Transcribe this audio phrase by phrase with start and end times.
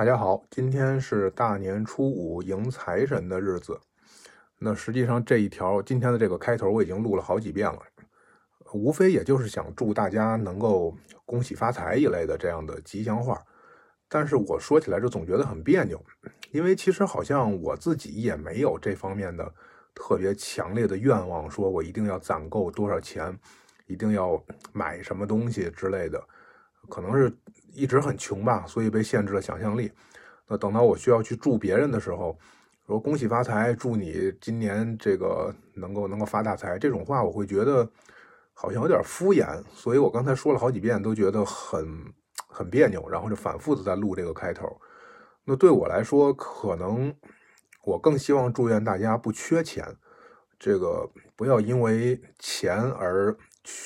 [0.00, 3.78] 大家好，今天是大年初五迎财神的日子。
[4.58, 7.78] 那实际上这一条今天的这个开头我已经录了好几遍了，
[8.72, 13.38] 无非也就是想祝大家能够恭喜发财一类的这样的吉祥话。
[14.08, 16.02] 但是我说起来就总觉得很别扭，
[16.50, 19.52] 因为其实好像我自己也没有这方面的
[19.94, 23.38] 特别强烈的愿望，说我一定要攒够多少钱，
[23.86, 24.42] 一定要
[24.72, 26.26] 买什么东西之类的。
[26.90, 27.32] 可能是
[27.72, 29.90] 一直很穷吧，所以被限制了想象力。
[30.46, 32.36] 那等到我需要去祝别人的时候，
[32.86, 37.88] 说恭喜发财，祝你今年这个能够能够发大财，这种话我会觉得
[38.52, 39.62] 好像有点敷衍。
[39.72, 41.86] 所以我刚才说了好几遍，都觉得很
[42.48, 44.66] 很别扭，然后就反复的在录这个开头。
[45.44, 47.14] 那对我来说，可能
[47.84, 49.86] 我更希望祝愿大家不缺钱，
[50.58, 53.34] 这个不要因为钱而。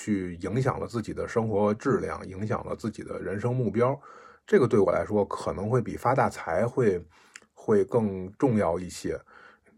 [0.05, 3.99] 去影响了自己的生活质量，影响了自己的人生目标，
[4.47, 7.05] 这个对我来说可能会比发大财会
[7.53, 9.21] 会更重要一些。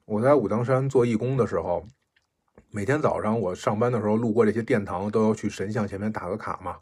[0.05, 1.85] 我在武当山做义工的时候，
[2.71, 6.77] 每天早上我上班的时候路过这些殿堂，都要去神像前面打个卡嘛。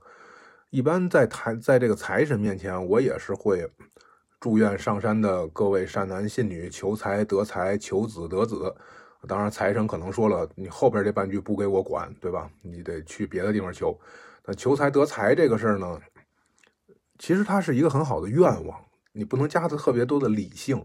[0.70, 3.68] 一般在台在这个财神面前，我也是会
[4.40, 8.74] 祝愿上山的各位善男信女求财得财，求子得子。
[9.26, 12.50] 当然，财神可能说了，你后边这半句不给我管，对吧？
[12.62, 13.98] 你得去别的地方求。
[14.44, 16.00] 那求财得财这个事儿呢，
[17.18, 18.78] 其实它是一个很好的愿望，
[19.12, 20.84] 你不能加的特别多的理性。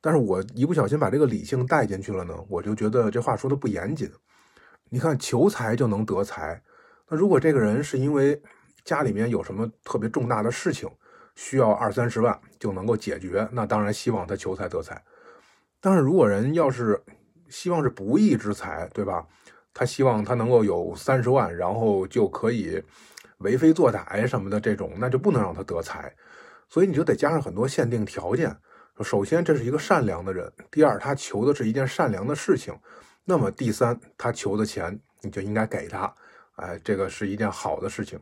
[0.00, 4.08] 但是我一不小心把这个理性带进去了呢，我就觉得这话说的不严谨。
[4.90, 6.62] 你看，求财就能得财，
[7.08, 8.40] 那如果这个人是因为
[8.84, 10.88] 家里面有什么特别重大的事情，
[11.34, 15.02] 需要二三十万就能够解决，那当然希望他求财得财。
[15.80, 17.00] 但是如果人要是
[17.50, 19.26] 希望是不义之财，对吧？
[19.74, 22.82] 他希望他能够有三十万，然后就可以
[23.38, 26.12] 为非作歹什么的这种，那就不能让他得财。
[26.68, 28.56] 所以你就得加上很多限定条件。
[29.02, 32.74] 首先，这是一个善良的人；第二，他求的是一件善良的事情；
[33.24, 36.12] 那么第三，他求的钱你就应该给他。
[36.56, 38.18] 哎，这个是一件好的事情。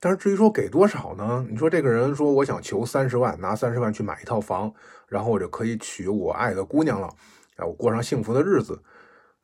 [0.00, 1.46] 但是至于说给多少呢？
[1.50, 4.72] 你说这个人说我想求三十万，拿三十万去买一套房，
[5.06, 7.14] 然后我就可以娶我爱的姑娘了。
[7.56, 8.80] 啊，我过上幸福的日子，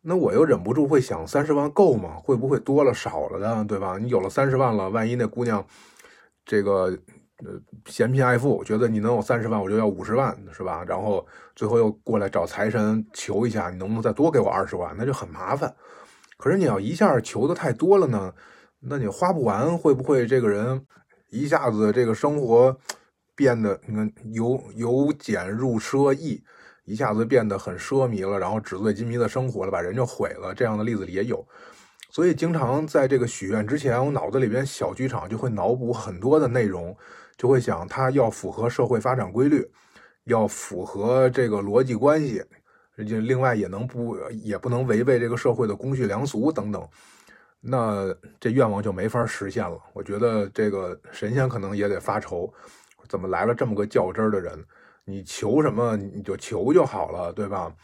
[0.03, 2.17] 那我又忍不住会想，三十万够吗？
[2.23, 3.99] 会不会多了少了的，对吧？
[3.99, 5.65] 你有了三十万了，万一那姑娘
[6.45, 6.97] 这个
[7.45, 10.85] 呃嫌贫爱富，觉得你能有三十万，我就要五十万，是吧？
[10.87, 14.95] 然后最后又过来找财神求一下，你能不能再多给我二十万？
[14.99, 15.75] 那就很麻烦。
[16.37, 18.35] 可是你要一下求的太多了呢，
[18.81, 20.85] 那你花不完，会不会这个人
[21.31, 22.77] 一下子这个生活
[23.37, 26.43] 变得你看由由俭入奢易？
[26.85, 30.53] 一下子变得很奢靡了，然后纸醉金迷的生活了，把人就毁了。
[30.55, 31.47] 这样的例子里也有，
[32.11, 36.97] 所以经常在这个许愿之前，我脑子里边小剧场就会脑补很多的内容，
[37.37, 39.65] 就会想他要符合社会发展规律，
[40.25, 42.45] 要符合这个逻辑关系，
[43.09, 46.87] 就另外也能不也不能违背这个社会的公序良俗等等，
[47.61, 49.79] 那这愿望就没法实现了。
[49.93, 52.53] 我觉得这个神仙可能也得发愁，
[53.09, 54.53] 怎么来了这么个较真的人？
[55.05, 57.75] 你求什么你就求就好了，对吧？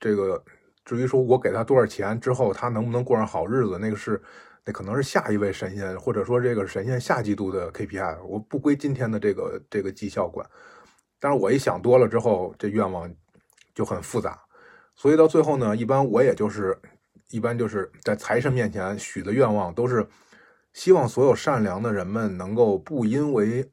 [0.00, 0.42] 这个
[0.84, 4.20] 至于说我给他多少钱之后，他能不能过上好日子，那个是
[4.64, 10.44] 那可能是下一位神仙，或者说这个神仙下季度的 KPI，我不归今天的这个这个绩效管。
[11.20, 13.08] 但是我一想多了之后，这愿望
[13.74, 14.42] 就很复杂，
[14.96, 16.76] 所以到最后呢，一般我也就是
[17.30, 20.04] 一般就是在财神面前许的愿望，都是
[20.72, 23.70] 希望所有善良的人们能够不因为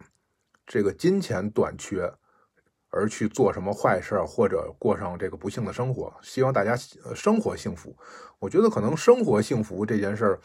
[0.68, 2.14] 这个金钱短缺。
[2.90, 6.14] 而去做什么坏事或者过上这个不幸的生活？
[6.22, 6.75] 希望大家
[7.14, 7.96] 生活幸福。
[8.40, 10.40] 我觉得可能生活幸福这件事儿，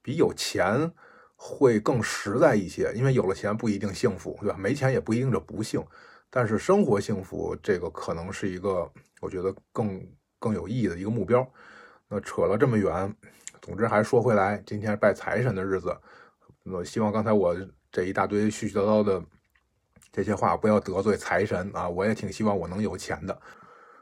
[0.00, 0.92] 比有钱
[1.34, 2.92] 会更实在一些。
[2.94, 4.56] 因为有了钱不一定幸福，对吧？
[4.56, 5.84] 没钱也不一定就不幸。
[6.30, 10.00] 但是生活幸福这个可能是一个我觉得更
[10.38, 11.46] 更有意义的一个目标。
[12.08, 13.14] 那扯了这么远，
[13.60, 15.96] 总之还是说回来，今天拜财神的日子。
[16.64, 17.56] 我希望刚才我
[17.90, 19.22] 这一大堆絮絮叨叨的。
[20.18, 21.88] 这些话不要得罪财神啊！
[21.88, 23.40] 我也挺希望我能有钱的。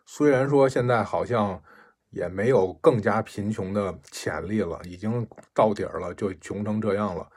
[0.06, 1.60] 虽然说现在好像
[2.08, 7.28] 也没有更加贫穷的潜力了，已经到底儿了，就穷成这样了。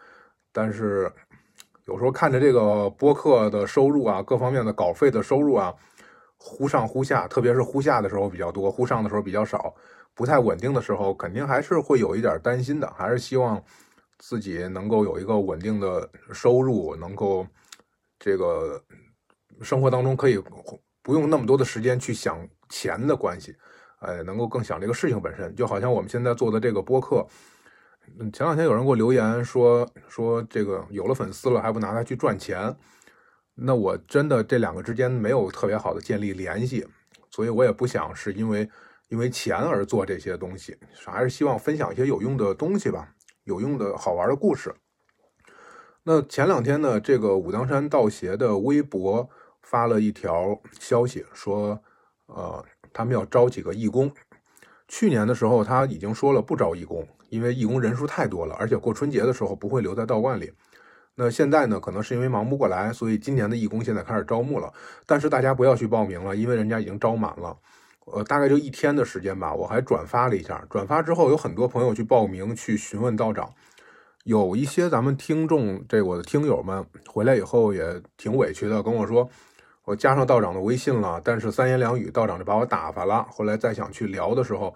[0.53, 1.11] 但是
[1.87, 5.75] 有时候看着这个播客的收入啊，各方面的稿费的收入啊，
[6.37, 9.75] 忽上忽下，特别是忽下的时候比较多，忽上的时候比较少，
[10.15, 12.89] 不太稳定的时候，肯定还是会有一点担心的。
[12.95, 13.61] 还是希望
[14.19, 17.45] 自己能够有一个稳定的收入，能够。
[18.19, 18.83] 这个
[19.61, 20.37] 生活当中可以
[21.01, 23.55] 不用那么多的时间去想钱的关系，
[23.99, 25.55] 哎，能够更想这个事情本身。
[25.55, 27.25] 就好像我们现在做的这个播客，
[28.19, 32.75] 嗯前两天有人给我留言说说这个有了粉丝了还不拿它去赚钱，
[33.55, 36.85] 那我真的这两个之间没有特别好的建立联系，
[37.31, 38.69] 所以我也不想是因为
[39.07, 43.13] 因为钱而做这些东西，还是希望分享一些有用的东西吧，
[43.45, 44.73] 有用的好玩的故事。
[46.03, 49.29] 那前两天呢，这个武当山道协的微博
[49.61, 51.79] 发了一条消息，说，
[52.27, 54.11] 呃，他们要招几个义工。
[54.87, 60.51] 去年的时候他已经说了不招义工，因为义工人数太多了，而且过春节的时候不会留在道观里。
[61.15, 64.73] 那现在呢，可能是因为忙不过来，所以今年的义工现在开始招募了。
[65.05, 67.55] 但是大家不要去报名了，因为人家已经招满了。
[68.05, 70.65] 呃，大概就一天的时间吧，我还转发了一下。
[70.69, 73.53] 转发之后，有很多朋友去报名，去询问道长。
[74.29, 79.27] 有一些咱们听众，这我的听友们回来以后也挺委屈的，跟我说，
[79.85, 83.25] 我加上道长的微信了，但是三言两语道长就把我打发了。
[83.31, 84.71] 后来再想去聊的时候，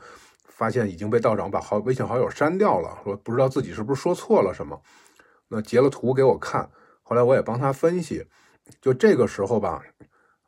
[0.48, 4.82] 发现已经被道长把好微信好友删掉了，说不知道自己是不是说错了什么。
[5.50, 6.68] 那截了图给我看，
[7.04, 8.26] 后来我也帮他分析，
[8.82, 9.84] 就这个时候吧，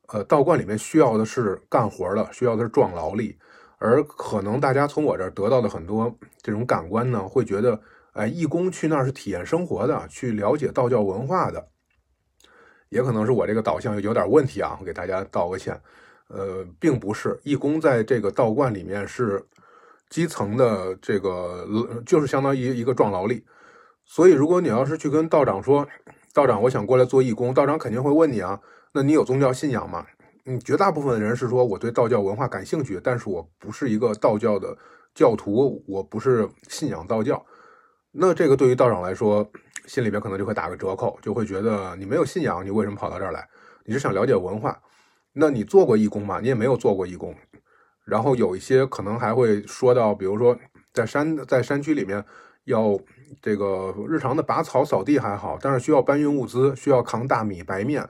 [0.07, 3.37] 呃，道观里面需要的是干活的，需要的是壮劳力，
[3.77, 6.11] 而可能大家从我这儿得到的很多
[6.41, 7.79] 这种感官呢，会觉得。
[8.15, 11.67] 哎，义工去那儿是体验生活的，去了解道教文化的，
[12.87, 15.79] 也可能是我这个导向有点问题啊，我给大家道个歉。
[16.29, 19.45] 呃，并不是，义工在这个道观里面是
[20.09, 21.67] 基层的，这个
[22.05, 23.45] 就是相当于一个壮劳力。
[24.05, 25.85] 所以，如果你要是去跟道长说，
[26.33, 28.59] 道长，我想过来做义工，道长肯定会问你啊，
[28.93, 30.05] 那你有宗教信仰吗？
[30.45, 34.75] 嗯，绝大部分的人是说我对道教文化感兴趣，但是我不是一个道教的
[35.13, 37.45] 教徒，我不是信仰道教。
[38.17, 39.45] 那这个对于道长来说，
[39.87, 43.45] 心里边可能就会打个折扣，就会觉得你没有信仰，你为什么跑到这儿来？
[43.83, 44.79] 你是想了解文化？
[45.33, 46.39] 那你做过义工吗？
[46.41, 47.35] 你也没有做过义工。
[48.05, 50.57] 然后有一些可能还会说到，比如说
[50.93, 52.23] 在山在山区里面
[52.63, 52.97] 要
[53.41, 58.07] 这个日常的拔草扫地还好，但是需要搬运物资，需要扛大米白面。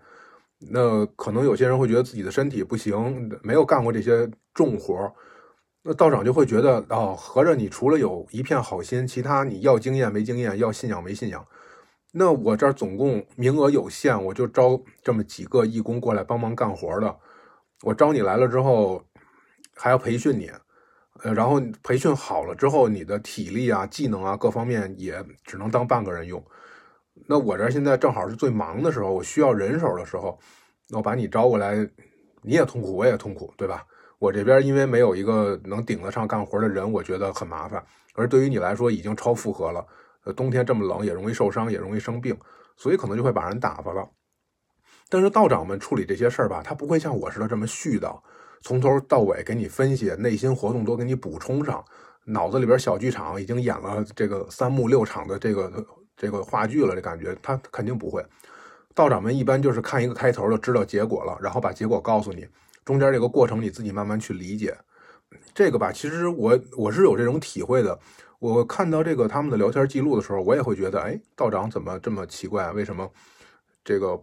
[0.72, 5.12] 那可能有些人会觉得自己的身体不行，没有干过这些重活。
[5.88, 11.46] 那道长就会觉得哦，合着你除了有一片好心，其他你要经验没经验，要信仰没信仰。
[12.12, 17.16] 那我这儿总共名额有限，我就招这么几个义工过来帮忙干活的。
[17.84, 19.06] 我招你来了之后，
[19.76, 20.50] 还要培训你，
[21.22, 26.44] 呃，然后培训好了之后，你的体力啊、技能啊各方面也只能当半个人用。
[27.28, 30.40] 那我这儿现在正好是最忙的时候，我需要人手的时候，
[30.94, 31.88] 我把你招过来，
[32.42, 33.86] 你也痛苦，我也痛苦，对吧？
[34.19, 37.83] 我这边因为没有一个能顶得上干活的人，我觉得很麻烦。
[38.13, 39.85] 而对于你来说，已经超负荷了。
[40.23, 42.35] 呃，冬天这么冷，也容易受伤，也容易生病，
[42.77, 44.09] 所以可能就会把人打发了。
[45.07, 48.19] 但是道长们处理这些事儿吧，他不会像我似的这么絮叨，
[48.62, 51.83] 从头到尾给你分析，内心活动都给你补充上，
[52.25, 55.85] 脑子里边小剧场已经演了这个三幕六场的这个
[56.17, 58.25] 这个话剧了，这感觉他肯定不会。
[58.95, 62.47] 道长们一般就是看一个开头就知道结果了，然后把结果告诉你。
[62.86, 64.78] 中间这个过程你自己慢慢去理解，
[65.54, 68.00] 这个吧，其实我我是有这种体会的。
[68.38, 72.72] 我看到这个他们的聊天记录的时候，我也会觉得，哎，道长怎么这么奇怪？
[72.74, 73.10] 为什么
[73.84, 74.22] 这个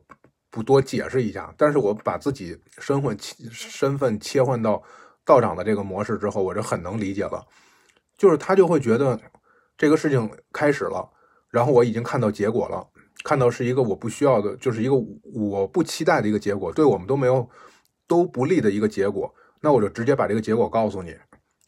[0.49, 1.53] 不多解释一下？
[1.59, 3.17] 但是我把自己身份
[3.51, 4.81] 身份切换到
[5.25, 7.45] 道长的这个模式之后，我就很能理解了。
[8.17, 9.19] 就是他就会觉得
[9.77, 11.11] 这个事情开始了，
[11.51, 12.87] 然后我已经看到结果了，
[13.25, 14.95] 看到是一个我不需要的，就是一个
[15.35, 17.49] 我不期待的一个结果，对我们都没有。
[18.13, 21.17] 都不利的一个结果，那我就直接把这个结果告诉你，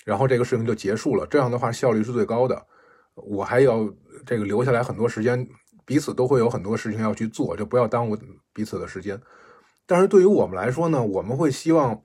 [0.04, 1.26] 然后这个事情就结束了。
[1.26, 2.66] 这样的话效率是最高的。
[3.14, 3.90] 我还要
[4.26, 5.48] 这个留下来很多时间，
[5.86, 8.14] 彼此都会有很多事情要去做，就不要耽误
[8.52, 9.18] 彼此的时间。
[9.86, 11.98] 但是对于我们来说呢，我们会希望，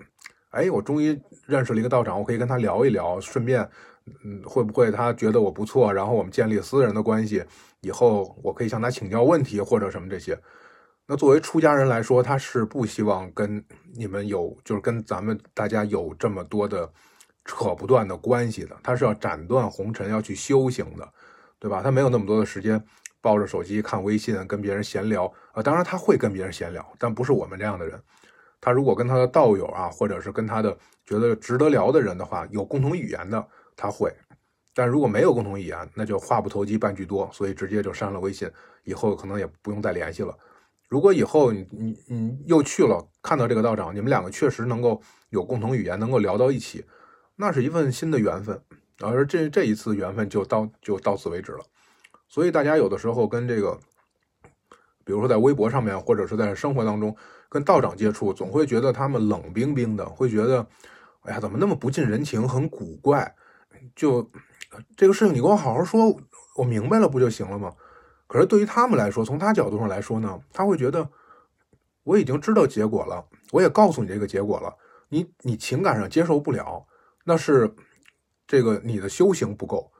[0.51, 3.69] 哎，我终于认识了一个道长，我可以跟他聊一聊，顺便，
[4.23, 7.43] 嗯，会不会他觉得我不错，然后我们建立私人的关系，
[7.81, 10.39] 以后我可以向他请教问题或者什么这些。
[11.11, 16.87] 那作为出家人来说，他是不希望跟你们有，就是跟咱们大家有这么多的
[17.45, 18.77] 扯不断的关系的。
[18.83, 21.11] 他是要斩断红尘，要去修行的，
[21.57, 21.81] 对吧？
[21.81, 22.79] 他没有那么多的时间
[23.21, 25.63] 抱着手机看微信，跟别人闲聊啊。
[25.63, 27.99] 当然他会跟别人闲聊，但不是我们这样的人。
[28.61, 33.43] 他如果跟他的道友啊，或者是跟他的觉得值得聊的人的话，有共同语言的，
[33.75, 34.13] 他会。
[34.75, 38.47] 但如果没有共同语言，那就话不投机半句多，所以直接就删了微信，
[38.83, 40.37] 以后可能也不用再联系了。
[40.89, 46.83] 如果以后你你你又去了，看到这个道长，你们两个确实能够有共同语言，能够聊到一起，
[47.35, 48.59] 那是一份新的缘分。
[49.01, 51.59] 而这这一次缘分就到就到此为止了。
[52.27, 53.79] 所以大家有的时候跟这个，
[55.05, 57.15] 比如说在微博上面，或者是在生活当中
[57.47, 60.67] 跟道长接触，总会觉得他们冷冰冰的，会觉得，
[61.21, 63.35] 哎呀，怎么那么不近人情，很古怪。
[63.95, 64.29] 就
[64.97, 66.19] 这个事情，你给我好好说，
[66.57, 67.73] 我明白了不就行了吗？
[68.29, 71.09] 可是对于他们来说，从他角度上来说呢，他会觉得
[72.03, 74.71] 我已经知道结果了，我也告诉你这个结果了，
[75.09, 76.85] 你你情感上接受不了，
[77.25, 77.73] 那是
[78.45, 79.91] 这个你的修行不够，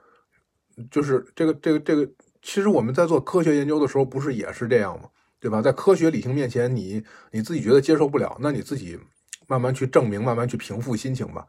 [0.92, 2.08] 就是这个这个这个，
[2.44, 5.10] 其实我们在做科学研究的时候，不是也是这样吗？
[5.40, 5.62] 对吧？
[5.62, 9.00] 在科学理性面前，你你自己觉得接受不了，那你自己
[9.48, 11.48] 慢慢去证明，慢慢去平复心情吧。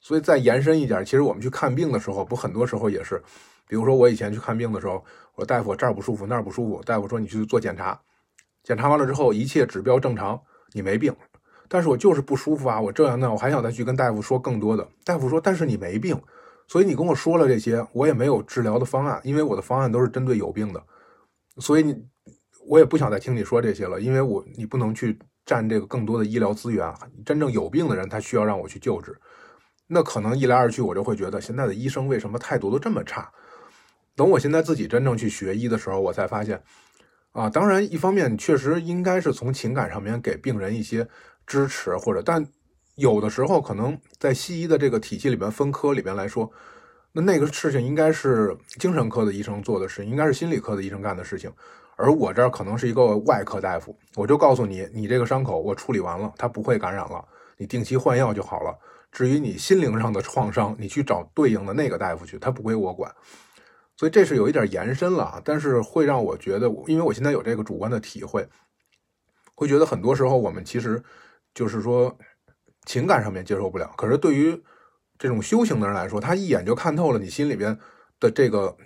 [0.00, 3.22] 所以再延伸一点，其实我们去看病的时候，不很多时候也是，
[3.68, 5.04] 比如说我以前去看病的时候，
[5.34, 8.00] 我说大夫这儿不舒服，那儿不舒服，大夫说你去做检查，
[8.62, 10.40] 检查完了之后一切指标正常，
[10.72, 11.14] 你没病，
[11.68, 16.20] 但是我就是不舒服啊，我这样那，我还想再去跟大夫说更多的，大夫说但是你没病，
[16.68, 20.82] 所以你跟我说了这些，我也没有治疗的方案，因为我的方案都是针对有病的，
[21.58, 22.06] 所以你。
[22.68, 26.92] 我也不想再听你说这些了，因为我你不能去占这个更多的医疗资源。
[27.24, 29.16] 真正有病的人，他需要让我去救治。
[29.86, 33.30] 那可能一来二去，我就会觉得现在的医生为什么态度都这么差？
[34.16, 36.60] 等我现在自己真正去学医的时候，我才发现，
[37.32, 41.06] 啊，当然一方面确实应该是从情感上面给病人一些
[41.46, 42.44] 支持，或者但
[42.94, 46.50] 有的时候可能在西医的这个体系里面分科里边来说，
[47.12, 51.52] 那那个事情应该是精神科的医生做的事，应该是心理科的医生干的事情。
[51.96, 57.24] 而我这儿可能是一个外科大夫，我就告诉你，你这个伤口我处理完了，它不会感染了，
[57.56, 58.74] 你定期换药就好了。
[59.12, 63.10] 至于你心灵上的创伤，你去找对应的那个大夫去，他不归我管。
[63.96, 68.46] 所以这是有一点延伸了啊，但是会让我觉得，因为我现在有这个主观的体会，
[69.54, 71.02] 会觉得很多时候我们其实
[71.54, 72.16] 就是说
[72.84, 74.62] 情感上面接受不了，可是对于
[75.18, 77.78] 这种修行的人来说，他一眼就看透了你心里边
[78.20, 78.76] 的这个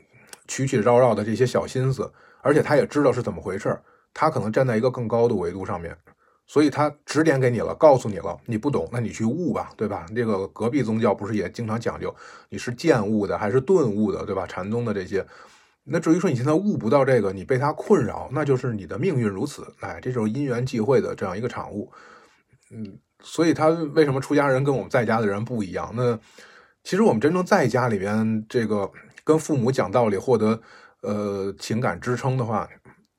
[0.47, 2.13] 曲曲绕绕的这些小心思。
[2.43, 3.79] 而且他也知道是怎么回事
[4.15, 5.95] 他可能站在一个更高的维度上面，
[6.51, 10.05] 所以他指点给你了，告诉你了，你不懂，那你去悟吧，对吧？
[10.13, 12.13] 这个隔壁宗教不是也经常讲究
[12.49, 14.49] 你是见悟的还是顿悟的，对吧？
[14.49, 15.25] 禅宗的这些，
[15.85, 21.89] 那至于说你现在悟不到这个，你被他困扰，那就是你的命运如此，哎，这就是因缘际会的这样一个产物，
[22.73, 25.93] 嗯，所以他为什么出家人跟我们在家的人不一样？
[25.95, 26.19] 那
[26.83, 28.91] 其实我们真正在家里边，这个
[29.23, 30.61] 跟父母讲道理，获得。
[31.03, 32.69] 呃，情感支撑的话，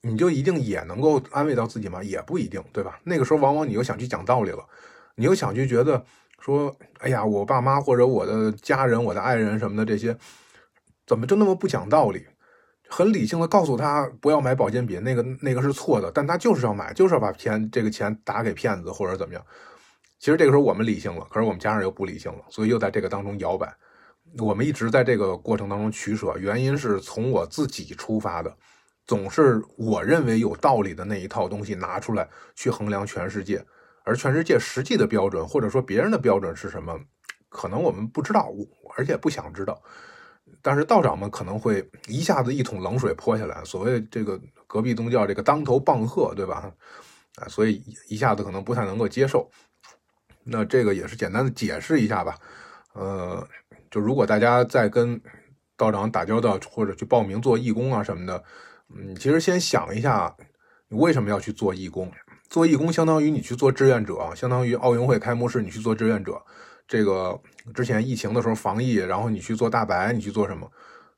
[0.04, 2.04] 你就一定也能够安慰到自己吗？
[2.04, 3.00] 也不一定，对吧？
[3.04, 4.66] 那个时候，往往你又想去讲道理了，
[5.16, 6.04] 你又想去觉得
[6.40, 10.18] 说，哎呀，我爸妈或者我的家人、我的爱人什么的这些，
[11.06, 12.26] 怎么就那么不讲道理？
[12.90, 19.46] 很理性的告诉他不要买保健品，那个那个是错的，但他就是要买，就是要把钱这个钱打给骗子或者怎么样。
[20.20, 23.74] 其实这个时候我们理性了，可是我们家人又不理性了，所以又在这个当中摇摆。
[24.40, 28.56] 我们一直在这个过程当中取舍，原因是从我自己出发的，
[29.12, 32.26] 总是我认为有道理的那一套东西拿出来
[32.56, 33.62] 去衡量全世界，
[34.06, 36.98] 而全世界实际的标准或者说别人的标准是什么，
[37.50, 38.50] 可能我们不知道，
[38.96, 39.84] 而且不想知道。
[40.62, 46.72] 但是道长们可能会一下子一桶冷水泼下来，所谓这个隔壁宗教这个当头棒喝，对吧？
[47.36, 49.52] 啊，所以一下子可能不太能够接受。
[50.46, 52.38] 那这个也是简单的解释一下吧，
[52.94, 53.46] 呃。
[53.90, 55.20] 就如果大家在跟
[55.76, 58.42] 道长打交道，或者去报名做义工啊什么的，
[58.96, 60.36] 嗯，其实先想一下，
[60.88, 62.12] 你为什么要去做义工？
[62.50, 66.42] 做义工相当于你去做志愿者，相当于奥运会开幕式你去做志愿者。
[66.88, 67.40] 这个
[67.74, 70.70] 之前疫情的时候防疫，然后你去做大白，你去做什么？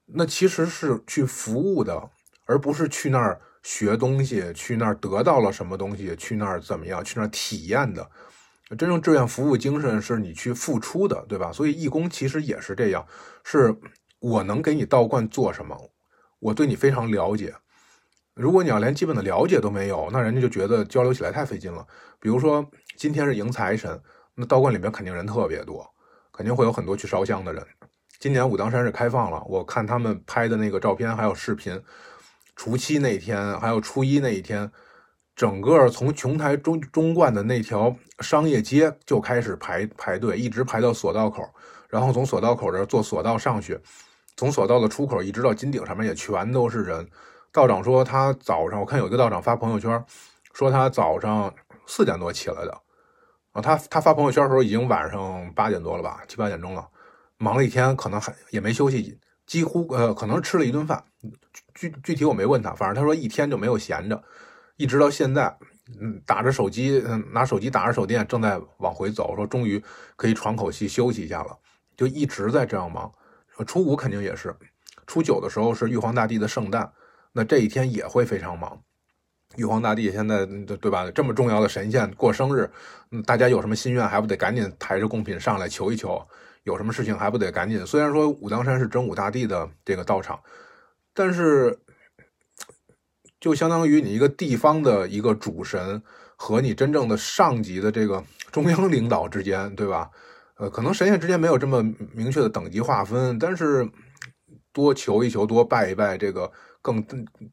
[0.06, 2.10] 那其实是去服务的，
[2.46, 8.08] 而不是去那儿学东西，去那儿得到了什么东西，去那儿怎么样，去那儿体验的。
[8.77, 11.51] 真正志愿服务精神是你去付出的，对吧？
[11.51, 13.03] 所以义工其实也是这样，
[13.44, 13.75] 是
[14.20, 15.75] 我能给你道观做什么，
[16.43, 17.55] 我对你非常了解。
[18.35, 21.85] 如果你要连基本的了解都没有，那人家就觉得交流起来太费劲了。
[22.19, 22.65] 比如说
[22.97, 24.01] 今天是迎财神，
[24.35, 25.89] 那道观里面肯定人特别多，
[26.33, 27.65] 肯定会有很多去烧香的人。
[28.19, 31.81] 今年武当山是开放了，我看他们拍的那个照片还有视频，
[32.55, 34.69] 除夕那天还有初一那一天。
[35.35, 41.43] 整个从琼台中中观的那条商业街就开始排排队，一直排到索道口，
[41.89, 43.79] 然后从索道口这坐索道上去，
[44.35, 47.07] 从索道的出口一直到金顶上面也全都是人。
[47.51, 50.03] 道长说他早上，我看有一个道长发朋友圈，
[50.53, 51.53] 说他早上
[51.85, 52.81] 四点多起来的，
[53.51, 56.87] 啊，他他发朋友圈的时候已经晚上八点多了吧，七八点钟了，
[57.37, 61.03] 忙了一天，可能还也没休息，几乎呃可能吃了一顿饭，
[61.75, 64.23] 具具体我没问他，反正他说一天就没有闲着。
[64.77, 65.55] 一直到现在，
[66.01, 69.79] 嗯，打着手机，嗯，拿手机打着手电，正在往回走，说终于
[70.15, 71.55] 可以喘口气休息一下了，
[71.95, 73.13] 就一直在这样忙。
[73.65, 74.55] 初五肯定也是，
[75.05, 76.91] 初九的时候是玉皇大帝的圣诞，
[77.31, 78.81] 那这一天也会非常忙。
[79.55, 81.10] 玉皇大帝现在对吧？
[81.12, 82.69] 这么重要的神仙过生日，
[83.25, 86.25] 大家有什么心愿还不得赶紧抬着贡品上来求一求？
[86.63, 87.86] 有什么事情还不得赶紧？
[87.86, 90.39] 虽然说武当山是真武大帝的这个道场，
[91.13, 91.77] 但是。
[93.39, 96.01] 就相当于你一个地方的一个主神
[96.38, 100.10] 和你真正的上级的这个中央领导之间，对吧？
[100.57, 101.81] 呃，可能神仙之间没有这么
[102.13, 103.89] 明确的等级划分，但是
[104.72, 107.03] 多求一求，多拜一拜，这个更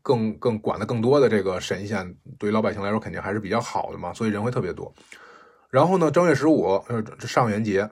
[0.03, 4.93] 更更管的更多的这个神仙，对于老百姓来说肯定还是比较好的嘛，所以人会特别多。
[5.71, 7.89] 然后呢，正月十五，呃，这上元节，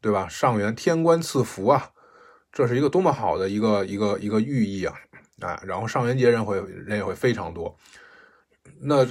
[0.00, 0.28] 对吧？
[0.28, 1.90] 上元天官赐福啊，
[2.52, 4.94] 这是一个多么好的一个一个一个寓意啊！
[5.40, 7.76] 哎，然后上元节人会人也会非常多。
[8.82, 9.06] 那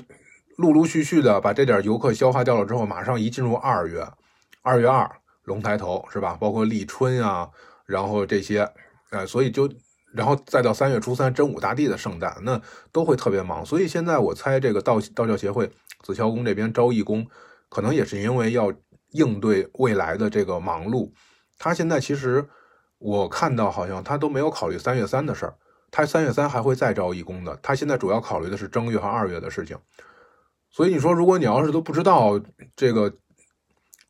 [0.58, 4.08] 陆陆续续的把这点游客消化掉了之后，马上一进入二月，
[4.62, 5.10] 二月二。
[5.44, 6.38] 龙抬头是吧？
[6.40, 7.50] 包括立春啊，
[7.86, 8.66] 然后这些，
[9.10, 9.70] 哎，所以就，
[10.14, 13.66] 然后再到三月初三真武大帝的圣诞，那都会特别忙。
[13.66, 15.70] 所以现在我猜，这个道道教协会
[16.02, 17.28] 紫霄宫这边招义工，
[17.68, 18.72] 可能也是因为要
[19.12, 21.12] 应对未来的这个忙碌。
[21.60, 22.48] 他现在其实
[22.98, 25.56] 我看到好像他都没有考虑三月三的事儿，
[25.92, 27.60] 他三月三还会再招义工的。
[27.62, 29.78] 他现在主要考虑的是正月和二月的事情。
[30.70, 32.40] 所以你说，如果你要是都不知道
[32.78, 33.14] 这个。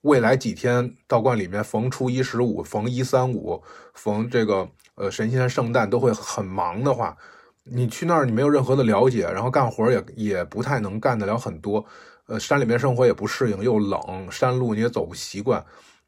[0.03, 7.15] 未来几天，道观里面逢初一十五、逢一三五、逢这个呃神仙圣诞都会很忙的话，
[7.63, 11.85] 你去那儿你没有任何的了解，然后干活也也不太能干得了很多，
[12.27, 15.65] 呃山里面生活也不适应，又冷，山路你也走不习惯，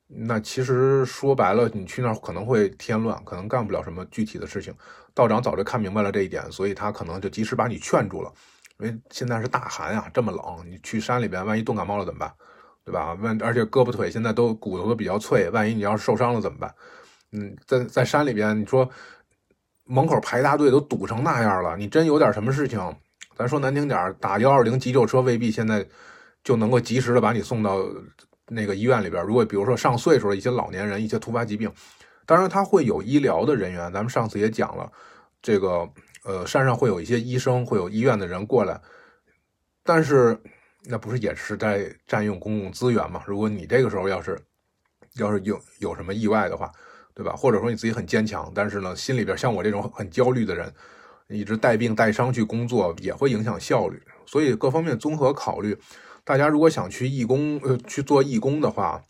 [0.08, 4.76] 那其实说白了，你去那儿可能会添乱，可能干不了什么具体的事情。
[5.14, 8.30] 道长早就看明白了这一点，所以他可能就及时把你劝住了，
[8.80, 12.34] 因为现在是大寒呀，这么冷，你去山里边万一冻感冒了怎么办？
[12.86, 13.14] 对吧？
[13.16, 16.72] 万而且胳膊腿现在都骨头都比较脆，万一你要是受伤了怎么办？
[17.32, 18.88] 嗯，在在山里边，你说
[19.86, 22.80] 门口排大队都堵成那样了，你真有点什么事情，
[23.36, 25.84] 咱说难听点打幺二零急救车未必现在
[26.44, 27.84] 就能够及时的把你送到
[28.50, 29.26] 那个医院里边。
[29.26, 31.72] 如果比如说上岁数的一些老年人，一些突发疾病，
[32.28, 33.92] 当然他会有医疗的人员。
[33.92, 34.92] 咱们上次也讲了，
[35.42, 35.90] 这个
[36.24, 38.80] 呃山上会有一些医生，会有医院的人过来，
[39.84, 40.40] 但是。
[40.88, 43.24] 那不是也是在占用公共资源吗？
[43.26, 44.40] 如果你这个时候要是
[45.16, 46.72] 要是有有什么意外的话，
[47.14, 47.34] 对吧？
[47.36, 50.72] 或者说你自己很坚强，但是呢，心里边像我这种很焦虑的人，
[51.28, 54.02] 一直带病带伤去工作，也会影响效率。
[54.26, 55.78] 所以各方面综合考虑，
[56.24, 59.02] 大家如果想去义工呃去做义工的话，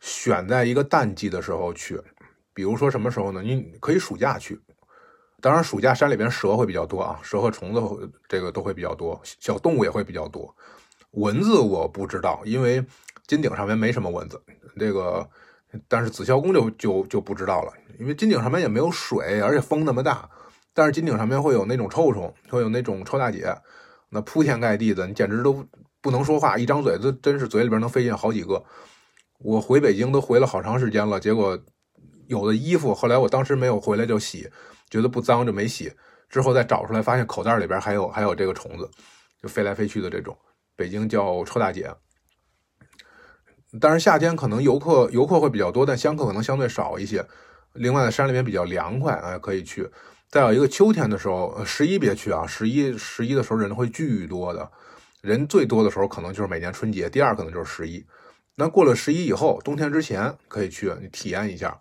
[0.00, 2.00] 选在一个淡季的时候去，
[2.52, 3.42] 比如说什么时候呢？
[3.42, 4.60] 你可以暑假去。
[5.40, 10.54] 当然，暑假山里边蛇会比较多啊，蛇和虫子这个都会比较多，小动物也会比较多。
[11.14, 12.84] 蚊子我不知道，因为
[13.26, 14.40] 金顶上面没什么蚊子。
[14.78, 15.28] 这个，
[15.88, 20.28] 但是紫霄宫就就就不知道了，因为金顶上面也没有水，而且风那么大。
[20.72, 23.56] 但是金顶上面会有那种臭虫，会有那种臭大姐，
[24.10, 25.64] 那铺天盖地的，你简直都
[26.00, 28.64] 不能说话，一张嘴，这真是嘴里边能飞进好几个。
[29.38, 31.56] 我回北京都回了好长时间了，结果
[32.26, 34.50] 有的衣服后来我当时没有回来就洗，
[34.90, 35.92] 觉得不脏就没洗，
[36.28, 38.90] 之后再找出来发现口袋里边还有还有这个虫子，
[39.40, 40.36] 就飞来飞去的这种。
[40.76, 41.94] 北京叫臭大姐，
[43.80, 47.26] 但是夏天可能游客游客会比较多，但香客可能相对少一些。
[47.74, 49.88] 另外，山里面比较凉快，哎，可以去。
[50.28, 54.70] 再有一个秋天的时候，十一别去啊，十一十一的时候人会巨多的，
[55.20, 58.04] 人最多的时候可能就是每年春节，第二可能就是十一。
[58.56, 61.80] 那过了十一以后，冬天之前可以去，你体验一下。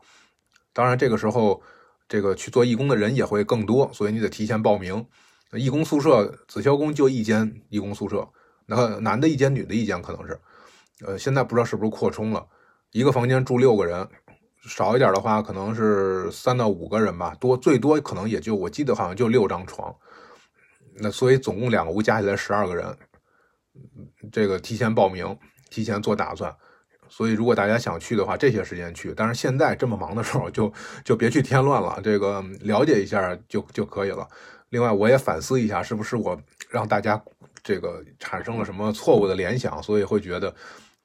[0.72, 1.62] 当然，这个时候
[2.08, 5.06] 这个去做义工的人也会更多，所以你得提前报名。
[5.52, 8.28] 义工宿舍，紫霄宫就一间义工宿舍。
[8.66, 10.40] 那男的一间，女的一间，可能是，
[11.06, 12.46] 呃，现在不知道是不是扩充了，
[12.92, 14.08] 一个房间住六个人，
[14.66, 19.94] 少一点的话可能是三到五个人吧，多最多可能也就我记得好像就六张床，
[20.96, 22.98] 那所以总共两个屋加起来十二个人，
[24.32, 25.38] 这个提前报名，
[25.70, 26.56] 提前做打算，
[27.10, 30.72] 所以如果大家想去的话，这些时间去，但是现在这么忙的时候就
[31.04, 34.26] 就别去添乱了，这个了解一下就就可以了。
[34.70, 37.22] 另外我也反思一下，是不是我让大家。
[37.64, 40.54] 这个产生了什么错误的联想，所以会觉得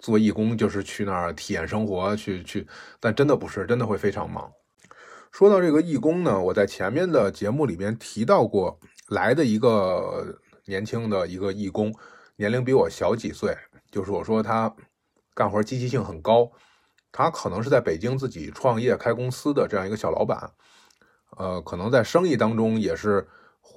[0.00, 2.66] 做义工就是去那儿体验生活，去去，
[2.98, 4.50] 但真的不是，真的会非常忙。
[5.30, 8.76] 说到这个义工呢，我在前面的节目里面提到过，
[9.08, 11.94] 来的一个年轻的一个义工，
[12.34, 13.56] 年龄比我小几岁，
[13.92, 14.74] 就是我说他
[15.34, 16.50] 干活积极性很高，
[17.12, 20.50] 他可能是在北京自己创业开公司的这样一个小老板，
[21.36, 23.24] 呃，可能在生意当中也是。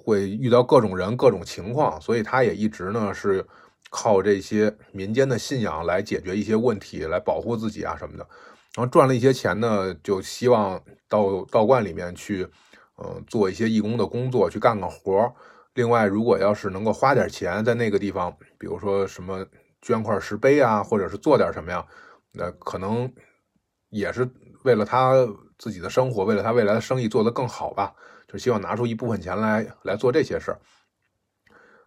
[0.04, 3.46] 会遇到各种人、各种情况，所以他也一直呢是
[3.90, 8.28] 靠这些民间的信仰来解决一些问题，来保护自己啊什么的。
[8.76, 12.48] 然后赚了一些钱呢，就希望到道观里面去，
[12.98, 15.32] 嗯，做一些义工的工作，去干干活。
[15.74, 19.46] 另外，如果要是能够花点钱在那个地方，比如说什么
[19.82, 21.86] 捐块石碑啊，或者是做点什么呀，
[22.32, 23.12] 那可能
[23.90, 24.30] 也是
[24.64, 25.14] 为了他
[25.58, 27.94] 自己的生活，为了他未来的生意做得更好吧。
[28.32, 30.60] 就希望拿出一部分钱来来做这些事儿。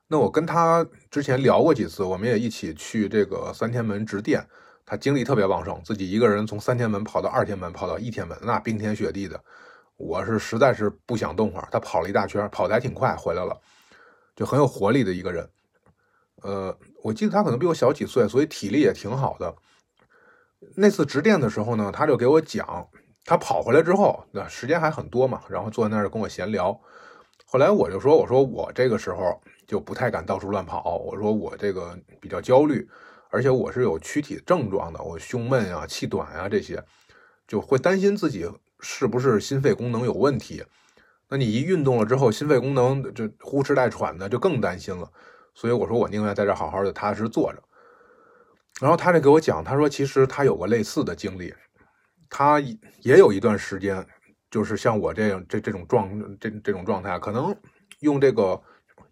[0.06, 4.46] 那我跟他之前聊过几次，我们也一起去这个三天门值店。
[4.86, 9.42] 他精力特别旺盛，自己一个人从三天门跑到二天门，跑到一天门，那冰天雪地的，
[9.96, 11.66] 我是实在是不想动会儿。
[11.72, 13.58] 他跑了一大圈，跑得还挺快，回来了，
[14.36, 15.48] 就很有活力的一个人。
[16.42, 19.56] 呃，我记得他可能比我小几岁，所以体力也挺好的。
[20.76, 22.86] 那次值店的时候呢，他就给我讲，
[23.24, 26.78] 他跑回来之后，那时间还很多嘛，然后坐在那儿跟我闲聊。
[27.46, 32.88] 后来我就说，我说我这个时候就不太敢到处乱跑，我说我这个比较焦虑。
[33.30, 36.80] 而且我是有躯体症状的，我胸闷啊、气短啊这些，
[37.48, 40.62] 就会担心自己是不是心肺功能有问题。
[41.28, 45.10] 那你一运动了之后，心肺功能就呼哧带喘的，就更担心了。
[45.52, 47.60] 所以我说我宁愿在这好好的踏实坐着。
[48.80, 51.52] 然后他就给我讲，他说其实他有个类似的经历，
[52.36, 54.04] 他也有一段时间
[54.50, 57.54] 就是像我这样这这种状这这种状态，可能
[58.00, 58.60] 用这个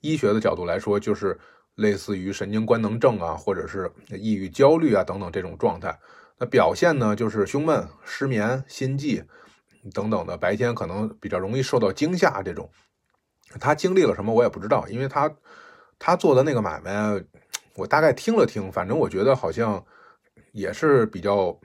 [0.01, 1.39] 医学的角度来说，就是。
[1.77, 5.99] 类似于神经官能症啊，或者是抑郁、焦虑啊等等这种状态，
[6.39, 9.25] 那表现呢就是胸闷、失眠、心悸
[9.95, 10.37] 等等的。
[10.37, 12.71] 白天可能比较容易受到惊吓，这种
[13.59, 15.35] 他经历了什么我也不知道，因为他
[15.99, 17.25] 他做的那个买卖，
[17.75, 19.83] 我大概听了听，反正我觉得好像
[20.53, 21.59] 也是比较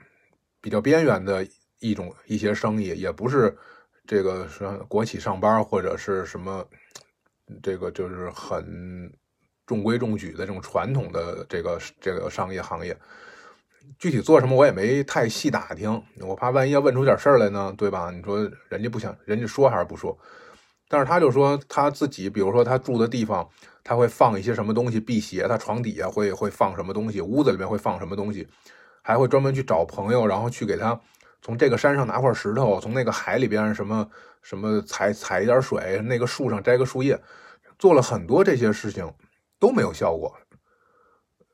[0.60, 1.46] 比较边缘的
[1.80, 3.56] 一种一些生意，也不是
[4.06, 6.66] 这个是国企上班或者是什么，
[7.62, 9.12] 这个就是很。
[9.68, 12.96] 中规中矩的这种传统的这个这个商业行业，
[13.98, 18.10] 具体做什么我也没太细打听，我怕万一要问出点事儿来呢，对吧？
[18.10, 20.18] 你说人家不想，人家说还是不说？
[20.88, 23.46] 但是他就说他自己，比如说他住的地方，
[23.84, 28.48] 他会放一些什么东西辟邪，他床底下会会放什么东西，屋子里面会放什么东西，
[29.08, 31.00] 还会专门去找朋友，然后去给他
[31.40, 34.06] 从这个山上拿块石头，从那个海里边什么
[34.42, 37.18] 什么采采一点水，那个树上摘个树叶，
[37.78, 39.10] 做了很多这些事情。
[39.60, 40.32] 都没有效果，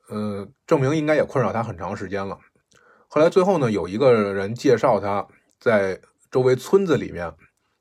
[0.09, 2.37] 呃，证明应该也困扰他很长时间了。
[3.07, 5.25] 后来最后呢，有一个人介绍他
[5.59, 7.33] 在周围村子里面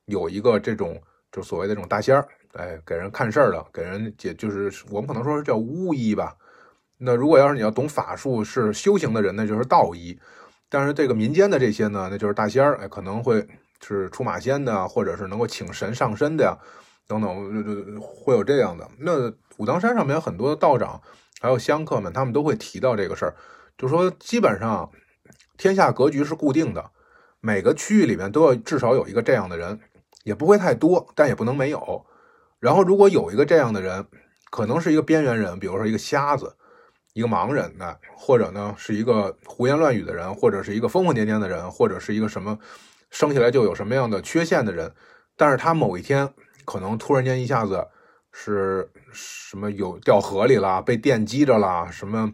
[0.07, 0.99] 有一个这种
[1.31, 6.35] 就所谓的这种大仙儿，哎，给人看事儿的，给人解，就是我们可能说是叫巫医吧。
[7.05, 10.19] 那如果要是你要懂法术是修行的人，那就是道医。
[10.69, 13.47] 但是这个民间的这些呢，那就是大仙儿，哎，可能会
[13.81, 16.57] 是出马仙的，或者是能够请神上身的呀，
[17.07, 19.33] 等等，会有这样的那。
[19.57, 21.01] 武当山上面很多的道长，
[21.41, 23.37] 还有香客们，他们都会提到这个事儿，
[23.79, 24.91] 就说基本上
[25.57, 26.91] 天下格局是固定的，
[27.41, 29.79] 每个区域里面都要至少有一个这样的人，
[30.25, 32.05] 也不会太多，但也不能没有。
[32.59, 34.05] 然后如果有一个这样的人，
[34.51, 36.57] 可能是一个边缘人，比如说一个瞎子、
[37.15, 42.59] 一个盲人呢，或者呢是一个胡言乱语的人，或者是一个疯疯癫癫的人，或者是一个什么
[43.11, 44.95] 生下来就有什么样的缺陷的人，
[45.35, 46.29] 但是他某一天
[46.67, 47.89] 可能突然间一下子。
[48.37, 52.33] 是什么有掉河里了，被电击着了，什么，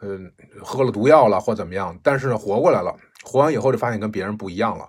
[0.00, 1.94] 嗯，喝了毒药了或怎么样？
[2.02, 4.88] 但是，活过来了，活完以后就发现跟别人不一样了。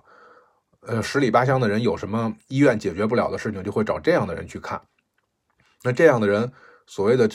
[0.86, 4.80] 呃，十里八乡的人有什么医院解决不了的事情，就会找这样的人去看。
[5.82, 6.50] 那这样的人，
[6.86, 7.28] 所谓的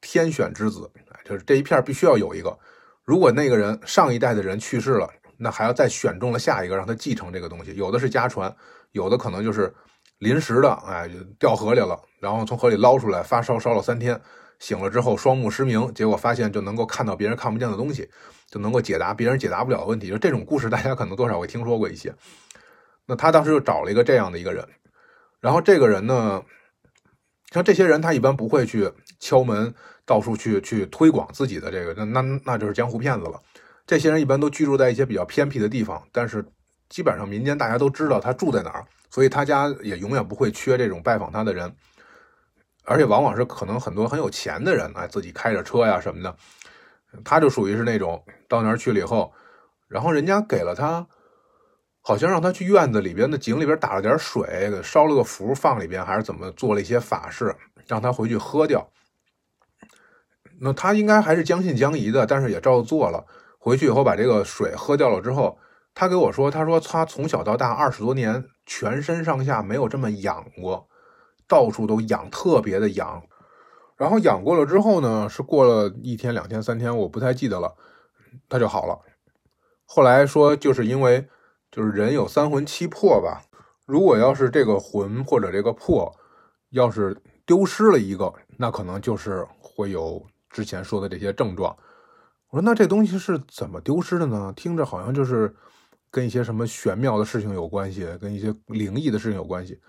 [0.00, 0.90] 天选之子，
[1.24, 2.56] 就是这一片必须要有一个。
[3.04, 7.74] 如果那个人上一代的人去世了，那还要再选中了下一个，让他继承这个东西。
[7.74, 8.54] 有的是家传，
[8.92, 9.72] 有的可能就是。
[10.18, 14.18] 临时的，哎，掉河里了，然后从河里捞出来，发烧烧了三天，
[14.58, 18.08] 醒了之后双目失明，结果发现就能够看到别人看不见的东西，
[18.48, 20.08] 就能够解答别人解答不了的问题。
[20.08, 22.14] 就这种故事，大家可能多少会听说过一些。
[23.06, 24.66] 那他当时就找了一个这样的一个人，
[25.40, 26.42] 然后这个人呢，
[27.52, 29.74] 像这些人，他一般不会去敲门，
[30.06, 33.40] 到处去去推广自己的这个，那那那就是江湖骗子了。
[33.86, 36.44] 这些人一般都居住在一些比较偏僻的地方，但是
[36.88, 38.84] 基本上民间大家都知道他住在哪儿。
[39.10, 41.72] 所以他家也永远不会缺这种拜访他的人，
[42.84, 46.36] 而且往往是可能很多很有钱的人哎，自己开着车呀什么的，
[47.24, 49.32] 他就属于是那种到那儿去了以后，
[49.86, 51.06] 然后人家给了他，
[52.00, 57.54] 好像让他去院子里边的井里边打了点水，烧了个符放里边，还是怎么做了一些法事，
[57.86, 58.84] 让他回去喝掉。
[60.64, 63.24] 那他应该还是将信将疑的，但是也照做了。
[63.58, 65.58] 回去以后把这个水喝掉了之后。
[65.96, 70.88] 他给我说：“他说他从小到大二十多年，全身上下没有这么痒过，
[71.46, 73.22] 到处都痒，特别的痒。
[73.96, 77.76] 然后养过了之后呢，是过了一天、两天、三天，我不太记得了，
[78.48, 78.98] 他就好了。
[79.84, 81.28] 后来说，就是因为
[81.70, 83.42] 就是人有三魂七魄吧，
[83.86, 86.12] 如果要是这个魂或者这个魄
[86.70, 91.76] 要是丢失了一个，那可能就是会有之前说的这些症状。
[92.48, 94.50] 我说那这东西是怎么丢失的呢？
[94.56, 95.54] 听着好像就是。”
[96.14, 99.80] 跟一些什么玄妙的事情有关系，跟一些灵异的事情有关系。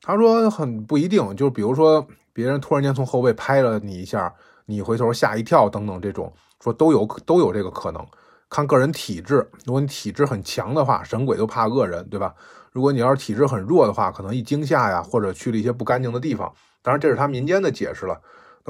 [0.00, 4.34] 他说很不一定，就是比如说别人突然间从后背拍了你一下，
[4.66, 8.04] 你回头吓一跳等等这种，说都有都有这个可能。
[8.50, 12.34] 看个人体质，如果你体质很强的话，神鬼都怕恶人，对吧？
[12.72, 16.52] 如果你要是体质很弱的话，可能一惊吓呀，或者去了一些不干净的地方。
[16.82, 18.20] 当然，这是他民间的解释了。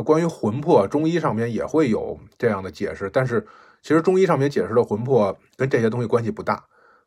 [0.02, 3.46] 关于魂魄，中医上面也会有这样的解释，但是
[3.82, 6.64] 其实中医上面解释的魂魄跟这些东西关系不大，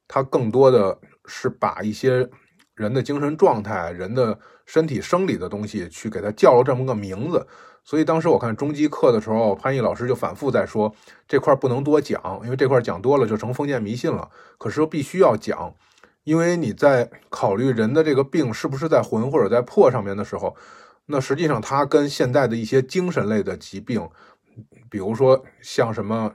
[0.07, 2.29] 它更多的是把一些
[2.75, 7.45] 人的精神状态、人的身体生理的东西去给它叫了这么个名字。
[7.83, 10.93] 所以当时我看中基课的时候，潘毅老师就反复在说
[11.27, 14.29] 这块不能多讲，因为这块讲多了就成封建迷信了。
[14.57, 15.73] 可是又必须要讲，
[16.23, 20.55] 因为你在考虑人的这个病是不是在魂或者在魄上面的时候，
[21.05, 24.07] 那实际上它跟现在的一些精神类的疾病，
[24.89, 26.31] 比如说像什么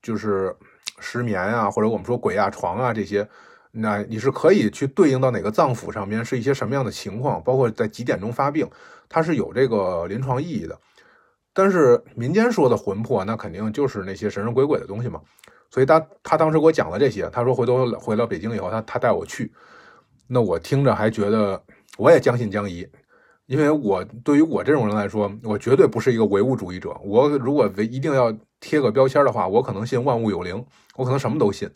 [0.00, 0.54] 就是
[1.00, 3.28] 失眠啊，或者我们说鬼压床啊这些，
[3.72, 8.68] 那你是可以去对应到哪个脏腑上面是一些什么样的情况，包括在几点钟发病。
[9.10, 10.78] 它是有这个临床意义的，
[11.54, 15.20] 但是民间说的魂魄，那肯定就是那些神神鬼鬼的东西嘛。
[15.70, 19.50] 所以他他当时给我讲了这些，他说回头回到北京以后，他他带我去。
[20.26, 21.62] 那我听着还觉得
[21.96, 22.86] 我也将信将疑，
[23.48, 26.94] 因为我对于我这种人来说，我绝对不是一个唯物主义者。
[27.02, 30.64] 我如果唯一定要贴个标签的话，我可能信万物有灵，
[30.96, 31.68] 我可能什么都信。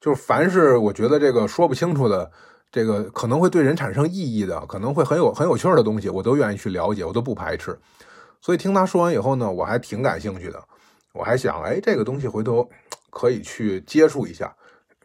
[0.00, 2.30] 就是凡是我觉得这个说不清楚的。
[2.70, 7.74] 这个可能会对人产生意义的，可能会很有很有趣的东西，我都愿意去了解，我都不排斥。
[8.42, 10.62] 所以听他说完以后呢，我还挺感兴趣的。
[11.14, 12.68] 我还想，哎，这个东西回头
[13.08, 14.54] 可以去接触一下。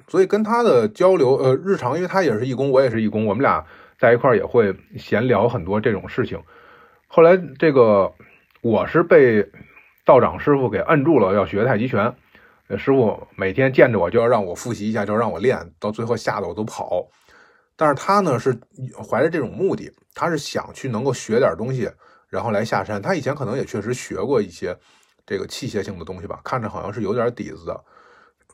[0.09, 3.65] 所以跟他的交流，呃，日常，因为他也是义工，我也是义工，我们俩
[4.03, 6.37] 在一块儿也会闲聊很多这种事情。
[7.07, 8.13] 后来这个
[8.61, 9.49] 我是被
[10.03, 12.13] 道长师傅给摁住了，要学太极拳。
[12.77, 17.07] 师傅每天见着我就要让我复习一下，就让我练，到最后吓得我都跑。
[17.77, 18.53] 但是他呢是
[19.09, 21.89] 怀着这种目的，他是想去能够学点东西，
[22.27, 23.01] 然后来下山。
[23.01, 24.77] 他以前可能也确实学过一些
[25.25, 27.83] 这个器械性的东西吧，看着好像是有点底子的。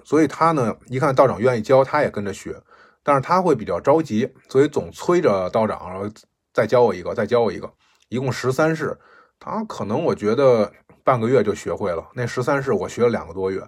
[0.04, 2.56] 所以他呢一看道长愿意教，他也跟着学。
[3.04, 6.10] 但是他会比较着急，所以总催着道长，然后
[6.54, 7.72] 再教我一个，再教我一个。
[8.10, 8.98] 一共十三式，
[9.40, 10.72] 他可能我觉得
[11.04, 12.08] 半个月就学会了。
[12.14, 13.62] 那十三式我学了两个多月，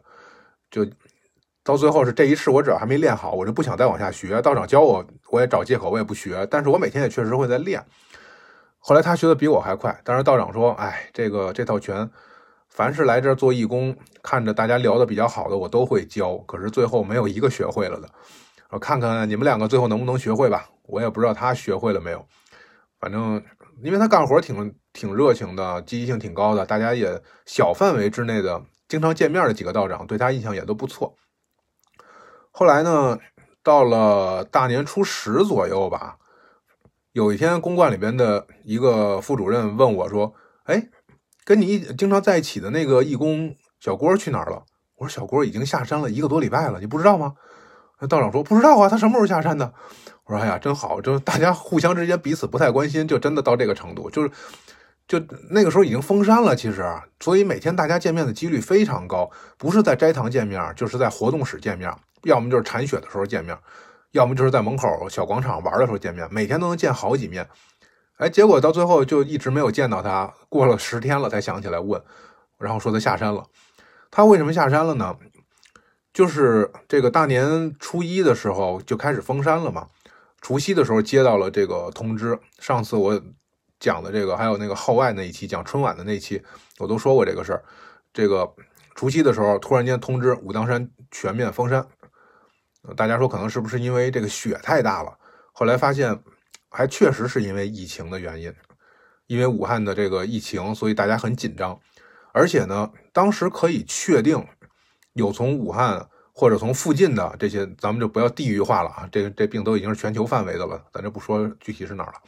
[0.70, 0.86] 就。
[1.63, 4.41] 到最后是这一式，我只要还没练好，我就不想再往下学。
[4.41, 6.44] 道长教我，我也找借口，我也不学。
[6.50, 7.86] 但是我每天也确实会在练。
[8.80, 12.10] 后来他学的比我还快，但是道长说：“哎，这个这套拳，
[12.67, 16.36] 凡是来这儿做义工，看着大家聊的比较好的，我都会教。
[16.48, 18.10] 可是最后没有一个学会了的。
[18.71, 20.69] 我看看你们两个最后能不能学会吧。
[20.84, 22.25] 我也不知道他学会了没有。
[22.99, 23.43] 反正
[23.84, 31.15] 因为他干活挺挺热情的，积极性挺高的，大家也小范围之内的经常见面的几个道长对他印象也都不错。”
[32.51, 33.17] 后来呢，
[33.63, 36.17] 到了大年初十左右吧，
[37.13, 40.34] 有一天公馆里边的一个副主任问我说
[40.65, 40.89] ：“哎，
[41.45, 44.65] 跟你经常在一起的那个义工小郭去哪儿了？”
[44.97, 47.36] 我说：“小郭已经下山了一个多礼拜了，你不知道吗？”
[48.01, 49.71] 那道长说：“不知道啊，他什么时候下山的？”
[50.25, 54.31] 我说：“哎呀，真好，就大家互相之间彼此不太关心，就真的到这个程度，就是
[55.07, 56.83] 就那个时候已经封山了，其实，
[57.19, 61.89] 所以每天大家见面的几率非常高，不是在斋堂见面，就是在活动室见面。”
[62.23, 63.57] 要么就是铲雪的时候见面，
[64.11, 67.47] 要么就是在门口小广场玩的时候见面，每天都能见好几面。
[68.17, 71.99] 哎，结果到最后就一直没有见到他，过了十天了才想起来问，
[72.59, 73.43] 然后说他下山了。
[74.11, 75.15] 他为什么下山了呢？
[76.13, 79.88] 就是这个大年初一的时候就开始封山了嘛，
[80.41, 82.38] 除夕的时候接到了这个通知。
[82.60, 83.21] 上次我
[83.80, 86.41] 讲的这个，还有那个号外那一期讲春晚的那期，
[86.80, 87.63] 我都说过这个事儿。
[88.13, 88.54] 这个
[88.93, 91.88] 除夕的时候突然间通知武当山全面封山。
[92.97, 95.17] 大家说可能是不是因为这个雪太大了？
[95.54, 96.21] 后来发现
[96.69, 98.54] 还确实是因为疫情的原因，
[99.28, 101.80] 因为武汉的这个疫情，所以大家很紧张。
[102.34, 104.45] 而且呢，当时可以确定
[105.13, 109.10] 有从武汉或者从附近的这些，咱们就不要地域化了啊。
[109.12, 112.19] 这这病都已经是全球范围的了，咱就不说具体是哪儿了。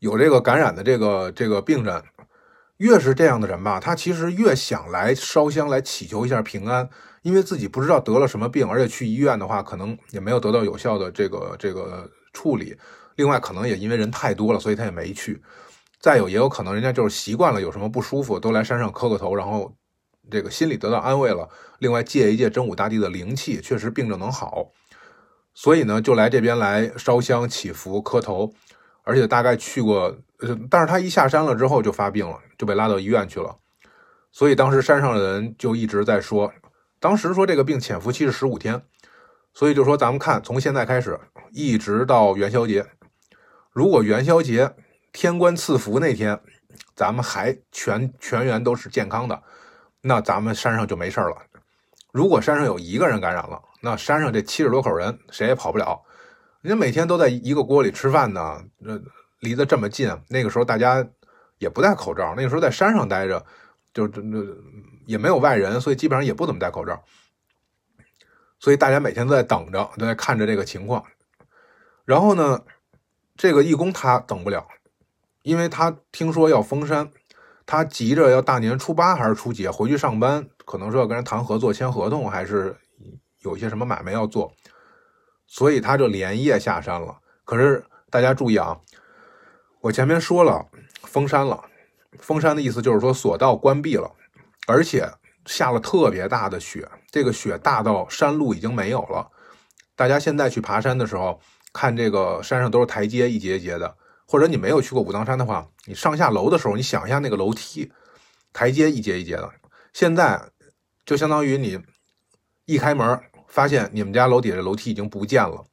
[0.00, 2.02] 有这个感染的这个这个病人，
[2.76, 6.88] 越是这样的人吧，他其实越想来烧香来祈求一下平安。
[7.22, 12.78] 因为自己不知道得了什么病，而且去医院的话，可能也没有得到有效的这个这个处理。
[13.16, 15.42] 另外，可能也因为人太多了，所以他也没去。
[16.00, 19.74] 再有，也有可能人家就是习惯了，有什么不舒服都来山上磕个头，然后
[20.30, 21.48] 这个心里得到安慰了。
[21.78, 24.72] 另外，借一借真武大帝的灵气，确实病症能好，
[25.54, 28.52] 所以呢，就来这边来烧香祈福磕头。
[29.04, 33.56] 而且大概去过，呃，但是他一下山了之后就发病了，就被拉到医院去了。
[34.30, 36.52] 所以当时山上的人就一直在说。
[37.00, 38.82] 当时说这个病潜伏期是十五天，
[39.54, 41.18] 所以就说咱们看从现在开始
[41.52, 42.84] 一直到元宵节，
[43.72, 44.74] 如果元宵节
[45.10, 46.38] 天官赐福那天，
[46.94, 49.42] 咱们还全全员都是健康的，
[50.00, 51.36] 那咱们山上就没事了。
[52.12, 56.02] 如果山上有一个人感染了，那山上这七十多口人谁也跑不了。
[56.62, 59.00] 人家每天都在一个锅里吃饭呢，这
[59.40, 61.06] 离得这么近，那个时候大家
[61.58, 63.44] 也不戴口罩，那个时候在山上待着，
[63.92, 64.20] 就就
[65.06, 67.02] 也没有外人，所以基本上也不怎么戴口罩。
[68.58, 71.04] 所以大家每天都在等着，都在看着这个情况。
[72.04, 72.64] 然后呢，
[73.36, 74.66] 这个义工他等不了，
[75.42, 77.10] 因为他听说要封山，
[77.70, 82.74] 他急着要大年初八还是初几回去上班，可能是要跟人谈合作、签合同，还是
[83.40, 84.50] 有些什么买卖要做。
[85.46, 87.18] 所以他就连夜下山了。
[87.44, 88.80] 可是大家注意啊，
[89.82, 90.64] 我前面说了
[91.02, 91.62] 封山了，
[92.18, 94.10] 封山的意思就是说索道关闭了，
[94.66, 95.06] 而且
[95.44, 99.28] 下了特别大的雪，这个雪大到山路已经没有了。
[99.94, 101.38] 大家现在去爬山的时候，
[101.74, 103.94] 看这个山上都是台阶，一节一节的。
[104.28, 107.90] 或者你没有去过武当山的话，你上下楼的时候，你想一下那个楼梯，
[108.52, 109.50] 台阶一节一节的。
[109.92, 110.40] 现在
[111.04, 111.80] 就相当于你
[112.66, 113.20] 一开门。
[113.50, 115.64] 发现你们家楼底下楼梯已经不见了，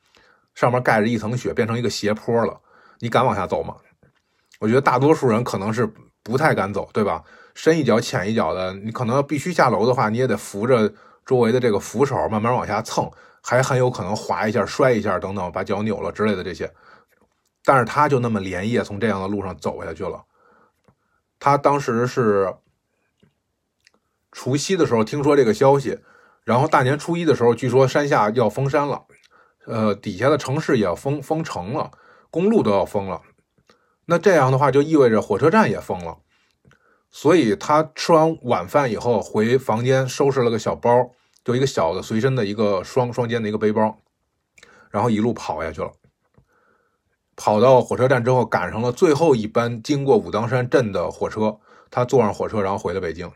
[0.53, 2.57] 上面盖着一层雪，变成一个斜坡了。
[2.99, 3.75] 你敢往下走吗？
[4.61, 5.85] 我觉得大多数人可能是
[6.23, 7.21] 不太敢走，对吧？
[7.53, 10.89] 深一脚浅一脚的，你可能必须下楼的话，你也得扶着
[11.25, 13.11] 周围的这个扶手慢慢往下蹭，
[13.43, 16.73] 还很有可能滑一下、摔一下等等，把脚扭了之类的这些。
[17.65, 20.23] 但是他就那么连夜从这样的路上走下去了。
[21.39, 22.55] 他当时是
[24.31, 25.99] 除夕的时候听说这个消息。
[26.43, 29.05] 然后大年初一的时候，据说山下要封山了，
[29.65, 31.89] 呃，底下的城市也要封封城了，
[32.29, 33.23] 公路都要封了。
[34.05, 36.19] 那这样的话，就意味着火车站也封了。
[37.09, 41.09] 所以他吃完晚饭以后，回房间收拾了个小包，
[41.43, 43.97] 就一个小的随身的一个双双肩的一个背包，
[44.91, 45.93] 然后一路跑下去了。
[47.35, 53.31] 跑到火车站之后，赶上了最后一班经过武当山镇的火车，他坐上火车，然后回了北京。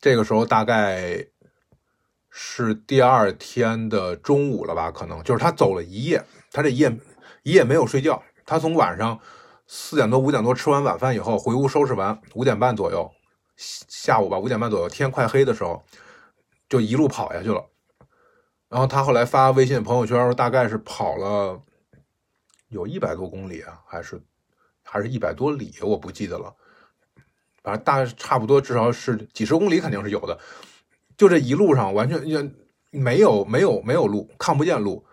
[0.00, 1.26] 这个时候大概。
[2.36, 4.90] 是第二天的中午了吧？
[4.90, 6.98] 可能就是他走了一夜，他这一夜
[7.44, 8.20] 一夜没有睡觉。
[8.44, 9.16] 他从晚上
[9.68, 13.08] 四点多五点多吃完晚饭以后回屋收拾完，五点半左右
[13.56, 15.80] 下午吧，五点半左右天快黑的时候
[16.68, 17.64] 就一路跑下去了。
[18.68, 21.62] 然后他后来发微信朋友圈，大概是跑了
[22.74, 24.20] 有一百多公里啊，还是
[24.82, 26.52] 还是一百多里，我不记得了。
[27.62, 30.36] 反正大差不多至少是几十公里，肯定是有的。
[31.16, 32.50] 就这一路上完全就
[32.90, 35.06] 没有没有没有路，看不见路，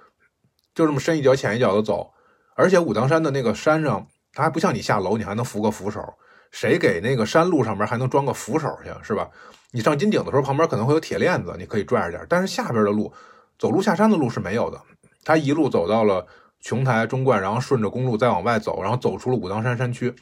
[0.73, 2.11] 就这么深一脚浅一脚的走。
[2.55, 6.01] 而且武当山的那个山上，它还不像你下楼，你还能扶个扶手。
[6.49, 9.29] 谁给那个山路上面还能装个扶手去，是吧？
[9.71, 12.25] 你上金顶的时候，旁边可能会有铁链子，你可以拽着点。
[12.27, 13.13] 但是下边的路，
[13.57, 14.81] 走路下山的路是没有的。
[15.23, 16.25] 他一路走到了
[16.61, 20.13] 琼台中观，然后顺着公路再往外走，然后走出了武当山山区。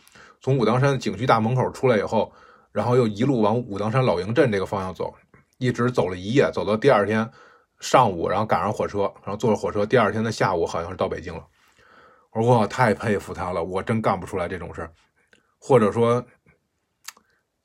[0.42, 2.32] 从武当山的景区大门口出来以后，
[2.72, 5.14] 然后又一路往武当山老营镇这个方向走。
[5.58, 7.30] 一直走了一夜，走到第二天
[7.82, 11.46] 上午，然后赶上火车，然后坐着火车，第二天的下午好像是到北京了。
[12.32, 14.92] 我说我太佩服他了，我真干不出来这种事儿。
[15.60, 16.26] 或者说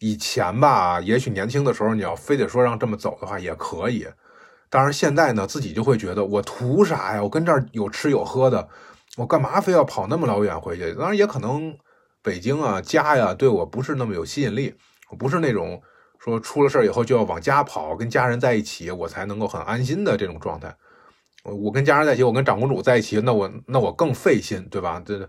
[0.01, 4.05] 以前吧，也许年轻的时候你要非得说让这么走的话也可以，
[4.75, 7.23] 当然现在呢，自己就会觉得我图啥呀？
[7.23, 8.69] 我跟这儿有吃有喝的，
[9.17, 10.93] 我干嘛非要跑那么老远回去？
[10.95, 11.73] 当然也可能
[12.25, 14.75] 北京啊家呀对我不是那么有吸引力，
[15.11, 15.81] 我不是那种。
[16.19, 20.75] 说出了事儿以后就要往家跑，跟家人在一起，我才能够很安心的这种状态。
[21.45, 25.01] 我跟家人在一起，我跟长公主在一起，那我那我更费心，对吧？
[25.05, 25.29] 这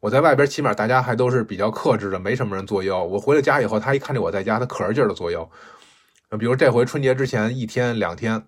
[0.00, 3.02] 我在外边起码大家还都是比较克制的，没什么人作妖。
[3.02, 5.48] 我回了家以后，他一看见我在家，他可着劲的作妖。
[6.36, 8.44] 比如这回春节之前一天两天，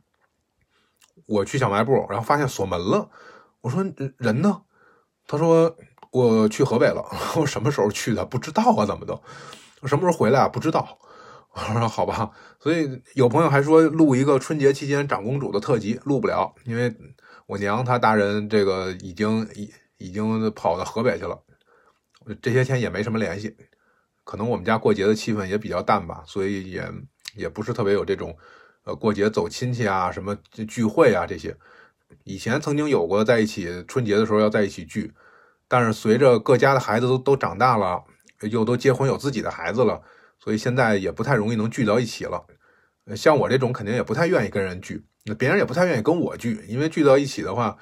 [1.27, 3.11] 我去小卖部，然后发现锁门了。
[3.61, 3.85] 我说
[4.19, 4.63] 人呢？
[5.27, 5.77] 他说
[6.11, 7.05] 我去河北了。
[7.37, 8.25] 我什么时候去的？
[8.25, 9.21] 不知道啊，怎么都？
[9.81, 10.49] 我什么时候回来啊？
[10.49, 10.99] 不知道。
[11.53, 16.95] 我说好吧，所以有朋友还说录一个春节期间长公主的特辑，录不了，因为
[17.47, 21.43] 我娘她大人这个已经已已经跑到河北去了，
[22.43, 23.57] 这些天也没什么联系，
[24.23, 26.93] 可能我们家过节的气氛也比较淡吧，所以也
[27.35, 28.37] 也不是特别有这种
[28.87, 30.35] 呃过节走亲戚啊、什么
[30.67, 31.55] 聚会啊这些。
[32.25, 35.13] 以前曾经有过在一起春节的时候要在一起聚，
[35.69, 38.03] 但是随着各家的孩子都都长大了，
[38.51, 40.01] 又都结婚有自己的孩子了。
[40.39, 42.45] 所以现在也不太容易能聚到一起了，
[43.17, 47.77] 像我这种肯定也不太愿意跟人聚，那别人也不太愿意跟我聚，因为聚到一起的话，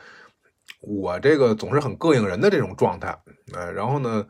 [0.80, 3.14] 我这个总是很膈应人的这种状态，
[3.52, 4.26] 呃，然后呢，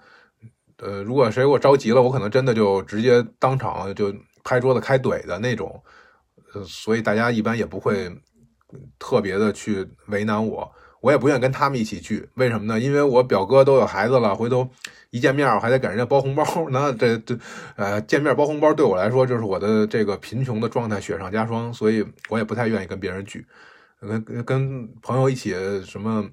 [0.79, 4.13] 呃，如果谁给我着急了，我可能真的就直接当场就
[4.43, 5.81] 拍桌子开怼的那种，
[6.65, 8.11] 所以大家一般也不会
[8.99, 12.29] 特别的去为难我，我也不愿意跟他们一起聚。
[12.35, 12.79] 为什么呢？
[12.79, 14.69] 因为我表哥都有孩子了，回头
[15.11, 17.39] 一见面我还得给人家包红包，那这这
[17.77, 23.47] 呃见面包红包对我来说就是我的这个贫穷的状态雪上加霜，所以我也不太愿意跟别人聚。
[24.01, 26.25] 跟跟朋友一起什么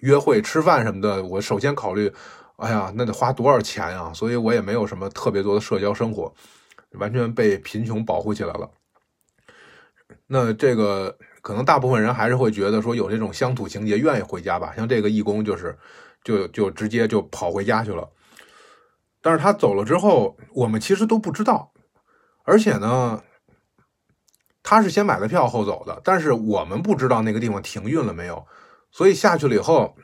[0.00, 2.12] 约会吃饭什么的，我首先考虑，
[2.56, 4.12] 哎呀，那得花多少钱呀？
[4.12, 6.32] 所以我也没有什么特别多的社交生活，
[6.92, 8.68] 完全被贫穷保护起来了。
[10.32, 14.72] 那这个可能大部分人还是会觉得说有这种乡土情节，愿意回家吧。
[14.76, 15.76] 像这个义工就是，
[16.22, 18.08] 就就直接就跑回家去了。
[19.20, 21.72] 但是他走了之后，我们其实都不知道，
[22.44, 23.22] 而且呢。
[24.62, 28.46] 他是先买的票后走的，但是我们不知道那个地方停运了没有，
[28.92, 29.96] 所以下去了以后，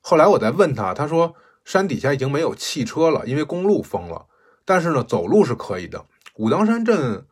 [0.00, 4.26] 后来我再问他，他说山底下已经没有汽车了，因为公路封了，
[4.64, 6.06] 但是呢走路是可以的。
[6.36, 7.26] 武当山镇，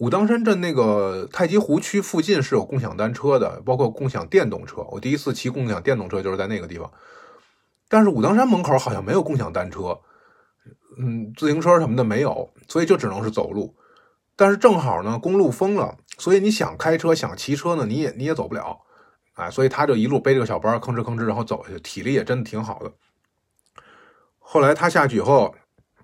[0.00, 4.82] 武当山镇那个太极湖区附近是有共享单车的，包括共享电动车。
[4.90, 6.90] 我第一次骑共享电动车就是在那个地方，
[7.88, 10.00] 但是武当山门口好像没有共享单车，
[10.98, 13.76] 嗯，自行车什么的没有，所以就只能是走路。
[14.34, 18.80] 但是正好呢，公路封了，所以你想开车、想骑车呢，你也你也走不了，
[19.34, 22.92] 哎，所以他就一路背着个小包，吭哧吭哧，然后走下去，体力也真的挺好的。
[24.40, 25.54] 后来他下去以后，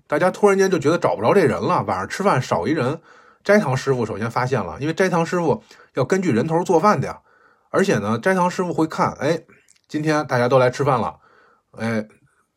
[0.07, 3.01] 大家突然间就觉得找不着这人了，晚上吃饭少一人。
[3.43, 5.63] 斋堂师傅首先发现了，因为斋堂师傅
[5.93, 7.21] 要根据人头做饭的呀，
[7.69, 9.41] 而且呢，斋堂师傅会看，哎，
[9.87, 11.19] 今天大家都来吃饭了，
[11.71, 12.07] 哎，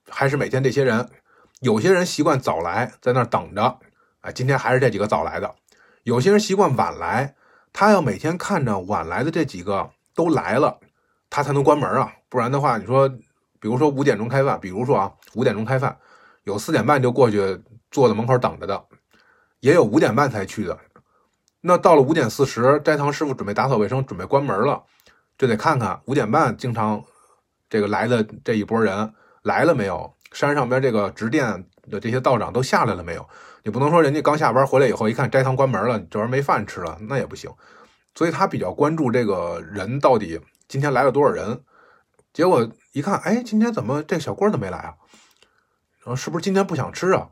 [0.08, 1.08] 还是每天这些人，
[1.60, 3.78] 有些人习惯早来，在那儿等着，
[4.20, 5.54] 哎，今天还是这几个早来的。
[6.02, 7.34] 有些人习惯晚来，
[7.72, 10.78] 他要每天看着晚来的这几个都来了，
[11.30, 12.12] 他才能关门啊。
[12.28, 13.08] 不然的话，你说，
[13.58, 15.96] 比如说五点钟开饭，比如说啊，五点钟开饭，
[16.42, 17.58] 有四点半就过去
[17.90, 18.84] 坐在门口等着的，
[19.64, 20.78] 也有五点半才去的。
[21.62, 24.82] 那到了五点四十，斋堂师傅准备打扫卫生，准备关门了，
[25.38, 27.02] 就得看看五点半经常
[27.70, 33.26] 这个来的这一波人来了没有，山上边这个直殿的这些道长都下来了没有。
[33.62, 37.50] 你不能说人家刚下班回来以后一看斋堂关门了，这玩意没饭吃了，那也不行。
[38.14, 40.38] 所以他比较关注这个人到底
[40.68, 41.62] 今天来了多少人。
[42.34, 44.92] 结果一看，哎，今天怎么这小郭都没来啊？
[46.00, 47.30] 然后是不是今天不想吃啊？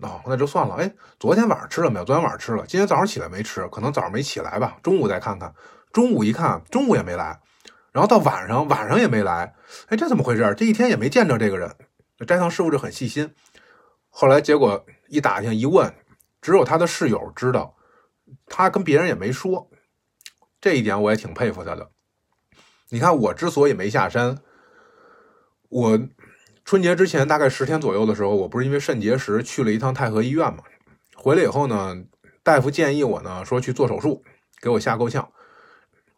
[0.00, 0.74] 哦，那就算了。
[0.76, 2.04] 哎，昨天晚上吃了没有？
[2.04, 4.78] 昨天晚上吃了，今天早上起来没吃，可能早上没起来吧。
[4.82, 5.54] 中午再看看，
[5.92, 7.40] 中午一看，中午也没来。
[7.92, 9.54] 然后到晚上，晚上也没来。
[9.86, 10.54] 哎，这怎么回事？
[10.56, 11.74] 这一天也没见着这个人。
[12.26, 13.34] 斋堂师傅就很细心。
[14.10, 14.84] 后来结果。
[15.10, 15.90] 一打听一问，
[16.42, 17.74] 只有他的室友知道，
[18.44, 19.70] 他跟别人也没说，
[20.60, 21.90] 这一点我也挺佩服他的。
[22.90, 24.36] 你看，我之所以没下山，
[25.70, 25.98] 我
[26.68, 30.62] 春节之前大概十天左右的时候，我不是因为肾结石去了一趟太和医院嘛？
[31.16, 31.96] 回来以后呢，
[32.42, 34.22] 大夫建议我呢说去做手术，
[34.60, 35.26] 给我吓够呛。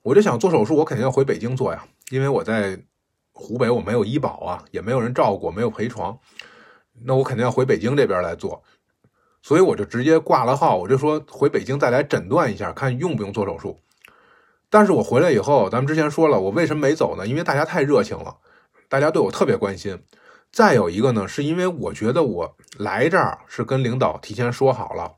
[0.03, 2.83] 我就想做手术，我肯定要回北京做呀，因为我在
[3.31, 6.19] 湖北我没有医保啊，也没有人照顾，没有陪床，
[7.05, 8.65] 那我肯定要回北京这边来做。
[9.43, 13.79] 所以我就直接挂了号，我就说回北京再来诊断一下，看用不用做手术。
[14.69, 17.25] 但是我回来以后，咱们之前说了，我为什么没走呢？
[17.25, 18.39] 因为大家太热情了，
[18.89, 19.97] 大家对我特别关心。
[20.53, 25.13] 再有一个呢，是因为我觉得我来这儿是跟领导提前说好了，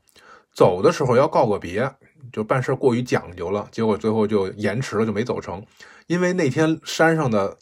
[0.54, 1.90] 走的时候要告个别，
[2.30, 5.64] 就办事过于讲究了，结果最后就延迟了，就没走成。
[6.06, 7.56] 因为那天山上的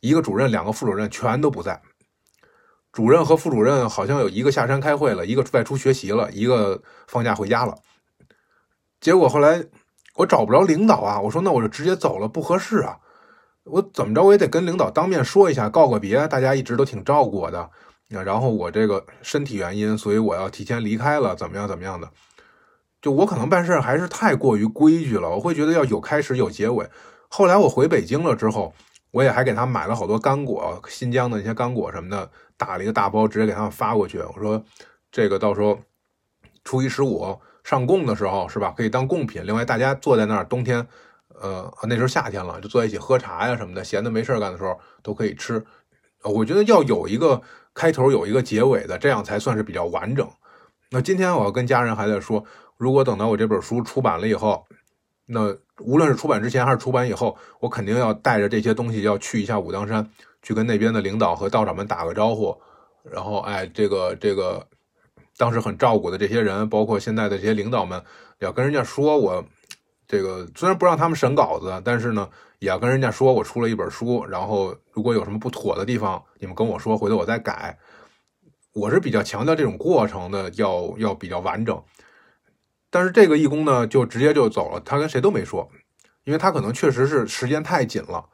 [0.00, 1.80] 一个主任、两个副主任全都不在。
[2.92, 7.76] 主任和副主任好像有一个下山开会了，一个外出学习了，一个放假回家了。
[9.00, 9.64] 结果后来
[10.14, 12.98] 我找不着领导啊，我说那我就直接走了，不合适啊。
[13.70, 16.26] 我怎么着我也得跟领导当面说一下，告个别。
[16.28, 17.70] 大家一直都挺照顾我的，
[18.08, 22.08] 然后我这个身体原因，所以我要提前离开了，怎么样怎么样的。
[23.00, 26.88] 就我可能办事还是太过于规矩了，我会觉得要有开始有结尾。
[27.28, 28.74] 后来我回北京了之后，
[29.10, 32.30] 我也还给他买了好多干果，新疆的那些干果什么的。
[32.56, 34.18] 打了一个大包，直接给他们发过去。
[34.18, 34.60] 我说，
[35.12, 35.78] 这个到时候
[36.64, 38.74] 初一十五上供的时候，是吧？
[38.76, 39.42] 可以当贡品。
[39.46, 40.84] 另外，大家坐在那儿，冬天，
[41.40, 45.64] 呃，那时候夏天了，就坐在一起喝茶呀什么的，闲的没事干的时候都可以吃。
[46.22, 47.40] 我觉得要有一个
[47.74, 50.28] 开头，有一个结尾的，这样才算是比较完整。
[50.90, 52.44] 那今天我要跟家人还在说，
[52.76, 54.66] 如果等到我这本书出版了以后，
[55.26, 60.08] 那无论是出版之前还是出版以后，我肯定要带着这些东西要去一下武当山。
[60.40, 62.56] 去跟那边的领导和道长们打个招呼，
[63.02, 64.64] 然后哎，这个这个
[65.36, 68.00] 当时很照顾的这些人，包括现在的这些领导们，
[68.38, 69.44] 要跟人家说，我
[70.08, 72.28] 这个虽然不让他们审稿子，但是呢，
[72.58, 77.78] 也要跟人家说我出了一本书，然后如果有什么不妥的地方，你们跟我说，回头我再改。
[78.74, 81.82] 我是比较强调这种过程的，要要比较完整。
[82.90, 85.68] 但是这个义工呢，就直接就走了，他跟谁都没说，
[86.24, 88.24] 因为他可能确实是时间太紧了。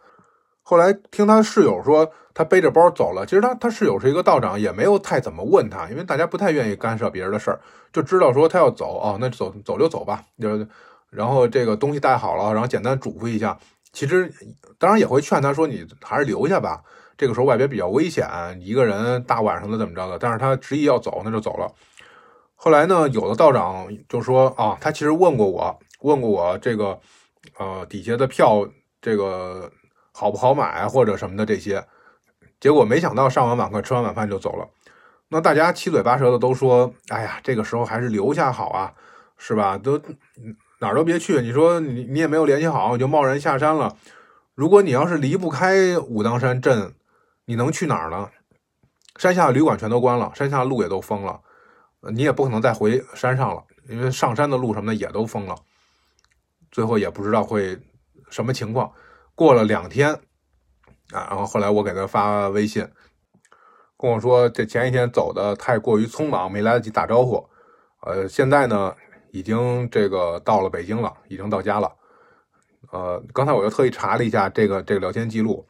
[0.63, 3.27] 后来听他室友说，他背着包走了。
[3.27, 7.61] 其实他他室友是一个道长，也没有太怎么问他，因为大家不太愿意干涉别人的事儿，
[7.93, 10.25] 就知道说他要走哦，那走走就走吧。
[10.41, 10.65] 就
[11.15, 13.59] 然后这个东西带好了，然后简单嘱咐一下。
[13.93, 14.33] 其实
[14.79, 16.83] 当然也会劝他说，你还是留下吧。
[17.17, 18.29] 这个时候外边比较危险，
[18.61, 20.19] 一个人大晚上的怎么着的？
[20.19, 21.73] 但是他执意要走，那就走了。
[22.55, 26.99] 后来呢，有的道长就说啊，他其实问过我，问过我这个
[27.59, 28.69] 呃底下的票
[29.01, 29.71] 这个。
[30.17, 31.85] 好不好买或者什么的这些，
[32.61, 34.69] 结果没想到上完晚课吃完晚饭就走了。
[35.27, 38.95] 那大家七嘴八舌的都说：“哎呀，这个时候还是留下好啊，
[39.39, 39.77] 是吧？
[39.77, 40.01] 都
[40.85, 41.41] 哪儿都别去。
[41.41, 43.97] 你说你你也没有联系好，你就贸然下山了。
[44.55, 46.95] 如果你要是离不开武当山镇，
[47.47, 48.29] 你能去哪儿呢？
[49.17, 51.41] 山下的旅馆全都关了，山下路也都封了，
[52.13, 55.57] 你也不可能再回山上了，因为上山的路什么的也都封了。
[56.71, 57.79] 最后也不知道会
[58.31, 58.93] 什么情况。”
[59.37, 60.13] 过了两天，
[61.13, 62.87] 啊，然后后来我给他发微信，
[63.99, 67.45] 跟我说这前一天走的太过于匆忙，没来得及打招呼。
[68.03, 68.95] 呃，现在呢，
[69.35, 71.93] 已经这个到了北京了，已经到家了。
[72.93, 75.67] 呃，刚才我又特意查了一下这个这个聊天记录，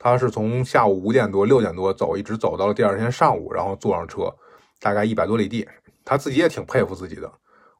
[0.00, 4.34] 他是从下午五点多六点多走，一直走到了第二天上午，然后坐上车，
[4.80, 5.64] 大概一百多里地。
[6.04, 7.32] 他自己也挺佩服自己的，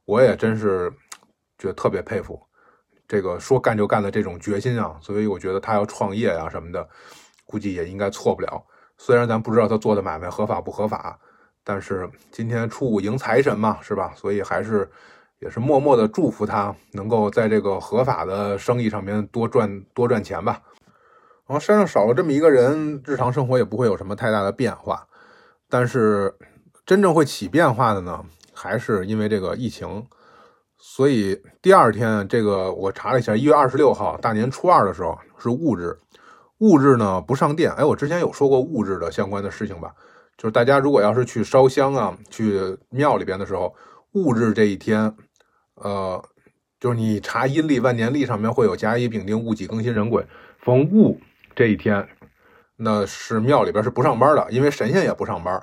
[0.05, 0.89] 我也真是
[1.59, 2.41] 觉得特别佩服。
[3.09, 6.89] 这个说干就干的这种决心啊，所以我觉得他要创业啊什么的，
[7.45, 8.65] 估计也应该错不了。
[8.99, 11.19] 虽然咱不知道他做的买卖合法不合法，
[11.65, 14.13] 但是今天初五迎财神嘛，是吧？
[14.15, 14.89] 所以还是
[15.41, 20.61] 也是默默的祝福他能够在这个合法的生意上面多赚多赚钱吧。
[21.47, 25.07] 然后山上少了这么一个人，日常生活也不会有什么太大的变化。
[25.69, 26.35] 但是
[26.87, 28.25] 真正会起变化的呢，
[28.55, 30.07] 还是因为这个疫情。
[30.79, 35.99] 所以第二天，这个我查了一下，一月二十六号大年初二的时候是戊日，
[36.59, 37.73] 戊日呢不上殿。
[37.73, 39.95] 哎，我之前有说过戊日的相关的事情吧？
[40.37, 43.75] 就是大家如果要是去烧香啊，去庙里边的时候，
[44.13, 45.15] 戊日这一天，
[45.77, 46.23] 呃，
[46.79, 50.27] 就是你查阴历万年历上面会有甲乙丙丁戊己庚辛壬癸，
[50.59, 51.19] 逢戊
[51.55, 52.09] 这一天，
[52.77, 55.61] 那是庙里边是不上班的，因为神仙也不上班，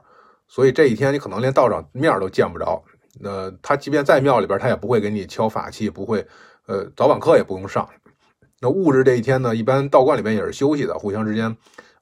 [0.47, 2.83] 所以这一天你可能连道长面都见不着。
[3.19, 6.25] 那他即便在庙里边，他也不会给你敲法器，不会，
[6.67, 7.87] 呃，早晚课也不用上。
[8.61, 11.55] 那物质这一天呢，一般道观里边也是休息的，互相之间，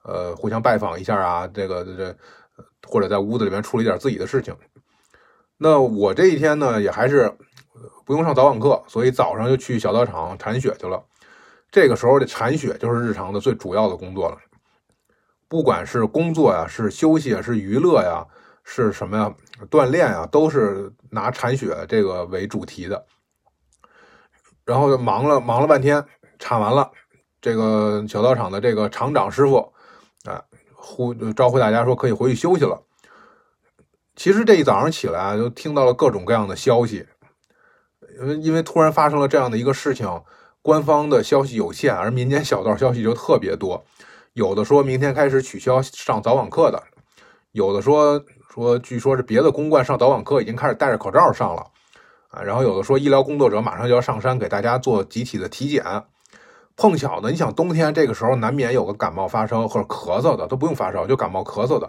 [0.04, 2.16] 呃，互相拜访一下啊，这个这，
[2.86, 4.54] 或者在屋子里面处理点自己的事情。
[5.56, 7.32] 那我这一天呢，也还是
[8.10, 11.00] 不用上早晚课，所以早上就去小道场铲雪去了。
[11.70, 14.36] 这个时候的铲雪就是日常的最主要的工作了，
[15.46, 18.26] 不管是工作呀，是休息啊，是娱乐呀。
[18.64, 19.32] 是什么呀？
[19.70, 23.06] 锻炼啊，都是拿铲雪这个为主题的。
[24.64, 26.04] 然后就忙了忙了半天，
[26.40, 26.90] 铲完了，
[27.40, 29.72] 这个小道场的这个厂长师傅，
[30.24, 30.42] 啊，
[30.74, 32.82] 呼招呼大家说可以回去休息了。
[34.16, 37.06] 其实这一早上起来啊，就听到了各种各样的消息，
[38.18, 40.08] 因为因为突然发生了这样的一个事情，
[40.62, 43.84] 官方的消息有限，而民间小道消息就特别多。
[44.32, 46.82] 有的说明天开始取消上早晚课的，
[47.52, 48.22] 有的说。
[48.52, 51.64] 说，据说是别的公馆上早晚课已经开始戴着口罩上了，
[52.30, 55.84] 啊，然后有的说医疗工作者马上就要上山给大家做集体的体检。
[56.76, 61.88] 碰巧呢，你想冬天这个时候难免有个感冒发烧或者咳嗽的，都不用发烧就感冒咳嗽的，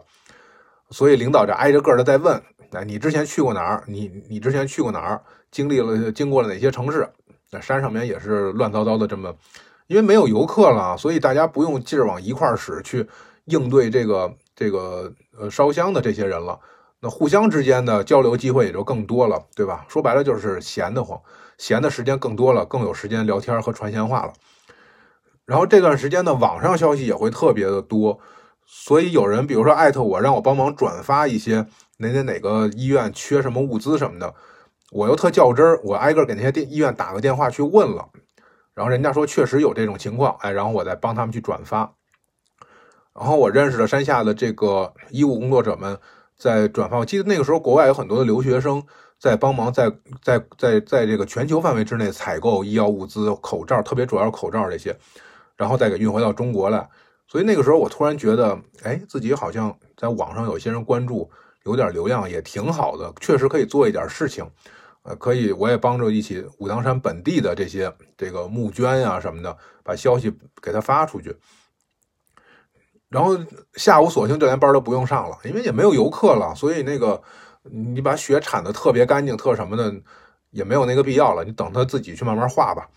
[0.91, 2.39] 所以领导就挨着个的在问：
[2.73, 3.83] 哎，你之前去过哪儿？
[3.87, 5.23] 你你之前去过哪儿？
[5.51, 7.07] 经历了经过了哪些城市？
[7.51, 9.35] 那山上面也是乱糟糟的，这么，
[9.87, 13.07] 因为没有游客了，所以大家不用劲儿往一块儿使去
[13.45, 14.33] 应对这个。
[14.53, 16.59] 这个呃烧香的这些人了，
[16.99, 19.83] 那互相之间的交流机会也就更多了，对吧？
[19.89, 21.19] 说白了就是闲得慌，
[21.57, 24.33] 闲的时间更多了，更有时间聊天和传闲话了。
[25.45, 28.19] 然后这段时间呢，网上消息也会特别的多，
[28.67, 31.65] 所以有人比如说艾特我，让我帮忙转发一些
[31.97, 34.35] 哪哪哪个医院缺什么物资什么的，
[34.91, 38.09] 我又特较真儿，我挨个给那些电医院打个电话去问了，
[38.73, 41.93] 然后人家说确实有这种情况，哎，然后我再帮他们去转发。
[43.15, 45.97] 然后我认识了山下的这个医务工作者们，
[46.37, 46.97] 在转发。
[46.97, 48.83] 我记得那个时候，国外有很多的留学生
[49.17, 49.89] 在帮忙，在
[50.21, 54.93] 在在在这个全球范围之内采购医药物资、口罩，特别主要是口罩这些，
[55.55, 56.85] 然后再给运回到中国来。
[57.27, 61.29] 所以那个时候，我突然觉得，哎，自己好像在网上有些人关注，
[61.63, 64.45] 有点流量也挺好的，确实可以做一点事情。
[65.03, 70.31] 呃，可以，我也帮着一起武当山本地的这些这个募捐呀什么的，把消息
[70.61, 71.35] 给他发出去。
[73.09, 73.37] 然后
[73.73, 77.21] 下午索性就连班都不用上了，因为也没有游客了，所以那个
[77.63, 79.93] 你把雪铲的特别干净、特什么的，
[80.51, 81.43] 也没有那个必要了。
[81.43, 82.87] 你等他自己去慢慢化吧。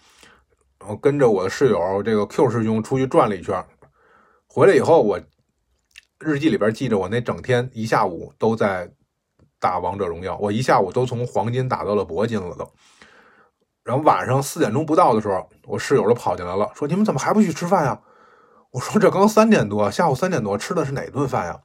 [0.79, 3.65] 然后跟着我的室友这个 Q 师兄出去转了一圈，
[4.47, 5.19] 回来以后，我
[6.21, 8.93] 日记里边记着，我那整天一下午都在
[9.65, 12.71] 打王者荣耀，我一下午都从黄金打到了铂金了都。
[13.83, 17.99] 然后晚上四点钟不到的时候，我室友就跑进来了，说：“你们怎么还不去吃饭呀？”
[18.73, 21.59] 我说：“这刚三点多，下午三点多吃的是哪顿饭呀？”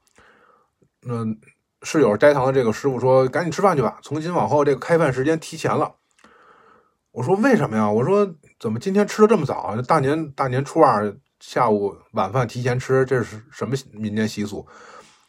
[1.04, 1.26] 那，
[1.84, 5.96] 室友斋堂的这个师傅说：“赶紧吃饭去吧，从今往后这个开饭时间提前了。”
[7.12, 9.76] 我说：“为什么呀？”我说：“怎么今天吃的这么早？
[9.82, 14.66] 大年大年初二下午晚饭提前吃，这是什么民间习俗？”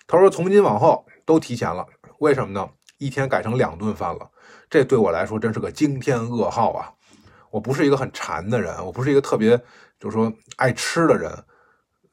[0.07, 1.87] 他说：“从今往后都提前了，
[2.21, 2.67] 为什么呢？
[2.97, 4.31] 一天改成两顿饭了。”
[4.71, 6.93] 这对我来说真是个惊天噩耗啊！
[7.51, 9.61] 我不是一个很馋的人，我不是一个特别
[9.99, 11.33] 就是说爱吃的人。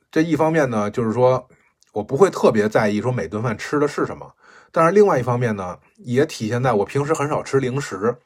[0.09, 1.47] 这一方面呢，就是说
[1.93, 4.33] 我不会特别在意说每顿饭吃的是什么，
[4.71, 8.17] 但是另外一方面呢，也体现在我平时很少吃零食。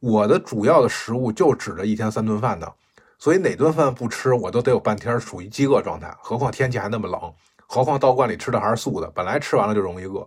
[0.00, 2.72] 我的主要的食物就指着一天三顿饭的，
[3.18, 6.14] 所以哪顿饭不吃，我都得有半天处于饥饿状态。
[6.22, 7.20] 何况天气还那么冷，
[7.66, 10.26] 何况道观里吃的还是素的，本来吃完了就容易饿。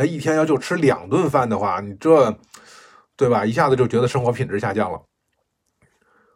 [0.00, 2.34] 他一天要就吃两顿饭的话，你这。
[3.16, 3.44] 对吧？
[3.44, 4.98] 一下子就觉得生活品质下降了。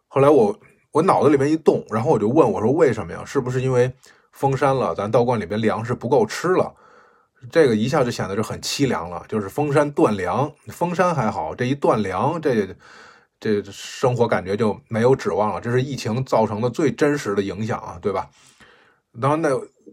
[0.07, 0.55] 后来我
[0.93, 3.25] 我脑子里面一动，然后我就问我说：“为什么呀？
[3.25, 3.91] 是不是因为
[4.33, 4.95] 封山了？
[4.95, 6.75] 咱道观里边粮食不够吃了？
[7.51, 9.25] 这个一下就显得就很凄凉了。
[9.27, 12.77] 就是封山断粮，封山还好，这一断粮，这
[13.41, 15.63] 这生活感觉就没有指望了。
[15.63, 18.29] 这是疫情造成的最真实的影响啊，对吧？
[19.19, 19.49] 当然，那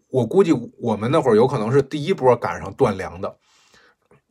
[0.09, 3.33] 我估计我们那会儿有可能是第一波赶上断粮的，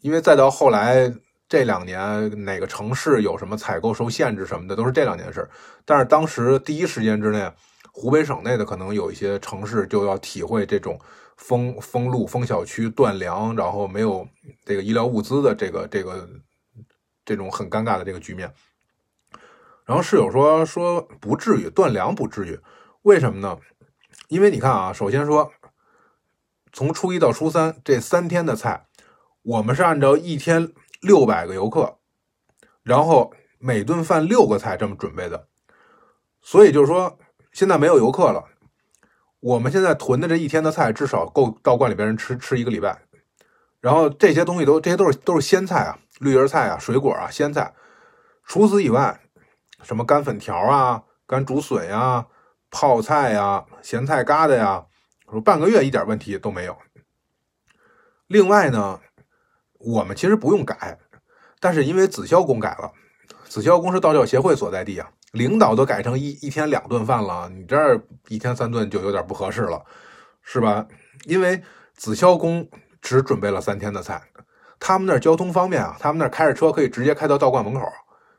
[0.01, 1.13] 因为再到后来。”
[1.51, 5.51] 这两年哪个城市有什么采购受限制什么的，都是这两件事。
[5.85, 7.53] 但是当时第一时间之内，
[7.93, 10.97] 湖北省内的可能有一些城市就要体会这种
[11.37, 14.25] 封封路、封小区、断粮，然后没有
[14.65, 16.29] 这个医疗物资的这个这个
[17.25, 18.49] 这种很尴尬的这个局面。
[19.85, 22.61] 然后室友说说不至于断粮，不至于，
[23.03, 23.59] 为什么呢？
[24.29, 25.51] 因为你看啊，首先说
[26.73, 28.87] 从初一到初三这三天的菜，
[29.43, 30.73] 我们是按照一天。
[31.03, 31.97] 六百个游客，
[32.83, 35.49] 然后每顿饭六个菜这么准备的，
[36.43, 37.19] 所以就是说
[37.53, 38.45] 现在没有游客了，
[39.41, 43.01] 我们现在囤的这一天的菜至少够道观里边人吃吃一个礼拜。
[43.81, 47.73] 然后这些东西都这些都是都是鲜菜啊，绿叶菜啊，水果啊，鲜菜。
[48.45, 49.23] 除此以外，
[49.83, 52.27] 什么干粉条啊、干竹笋呀、
[52.71, 54.85] 泡菜呀、咸菜疙瘩呀，
[55.31, 56.77] 说半个月一点问题都没有。
[58.27, 59.01] 另外呢。
[59.81, 60.99] 我们其实不用改，
[61.59, 62.93] 但是因为紫霄宫改了，
[63.49, 69.83] 紫霄宫是道教协会所在地啊，领导都改成一一天两顿饭了，你这儿一天三顿就有点不合适了，
[70.43, 70.87] 是吧？
[71.25, 71.63] 因为
[71.95, 72.69] 紫霄宫
[73.01, 74.23] 只准备了三天的菜，
[74.79, 77.81] 他们那儿交通方便啊，他们那儿开着车可以直接开到道观门口，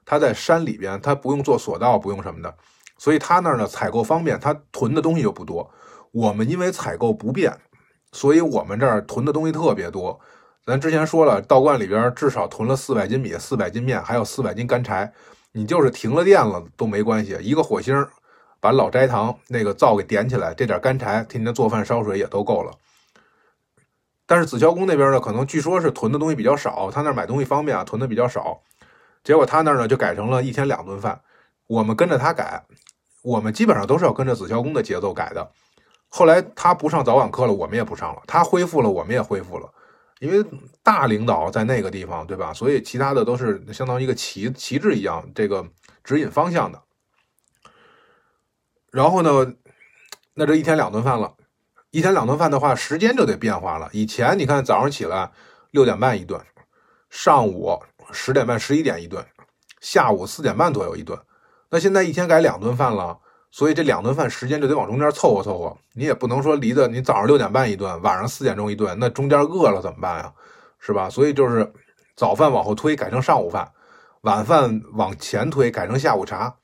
[0.05, 2.55] 他在山里边，他不用坐索道，不用什么的，
[2.99, 5.67] 所以他那儿呢采购方便，他囤的东西就不多。
[6.11, 7.57] 我们因为采购不便，
[8.11, 10.19] 所以我们这儿囤的东西特别多。
[10.71, 15.11] 咱之前说了，道观里边至少囤了四百斤米、四百斤面，还有四百斤干柴。
[15.51, 18.07] 你就是停了电了都没关系，一个火星
[18.61, 22.71] 把老斋堂那个灶给点起来，这点干柴天天做饭烧水也都够了。
[24.25, 28.61] 但是紫霄宫那边呢，可能据说是囤的东西比较少，他那买东西方便啊，囤的比较少。
[29.25, 31.19] 结果他那呢就改成了一天两顿饭。
[31.67, 32.63] 我们跟着他改，
[33.23, 35.51] 我们基本上都是要跟着紫霄宫的节奏改的。
[36.07, 38.21] 后来他不上早晚课了，我们也不上了。
[38.25, 39.69] 他恢复了，我们也恢复了。
[40.21, 40.45] 因为
[40.83, 42.53] 大领导在那个地方，对吧？
[42.53, 45.67] 所以其他的都是相当于一个旗旗帜一样，这个
[46.03, 46.79] 指引方向的。
[48.91, 49.55] 然后呢，
[50.35, 51.33] 那这一天两顿饭了，
[51.89, 53.89] 一天两顿饭的话，时间就得变化了。
[53.93, 55.31] 以前你看早上起来
[55.71, 56.39] 六点半一顿，
[57.09, 59.25] 上午十点半十一点一顿，
[59.79, 61.19] 下午四点半左右一顿。
[61.71, 63.17] 那现在一天改两顿饭了。
[63.51, 70.33] 所以这两顿饭时间就得往中间凑合凑合，你也不能说离的你早上六点半一顿，晚上四点钟一顿，那中间饿了怎么办呀？
[70.79, 71.09] 是吧？
[71.09, 71.69] 所以就是
[72.15, 73.67] 早饭往后推，改成上午饭；
[74.21, 76.55] 晚饭往前推，改成下午茶。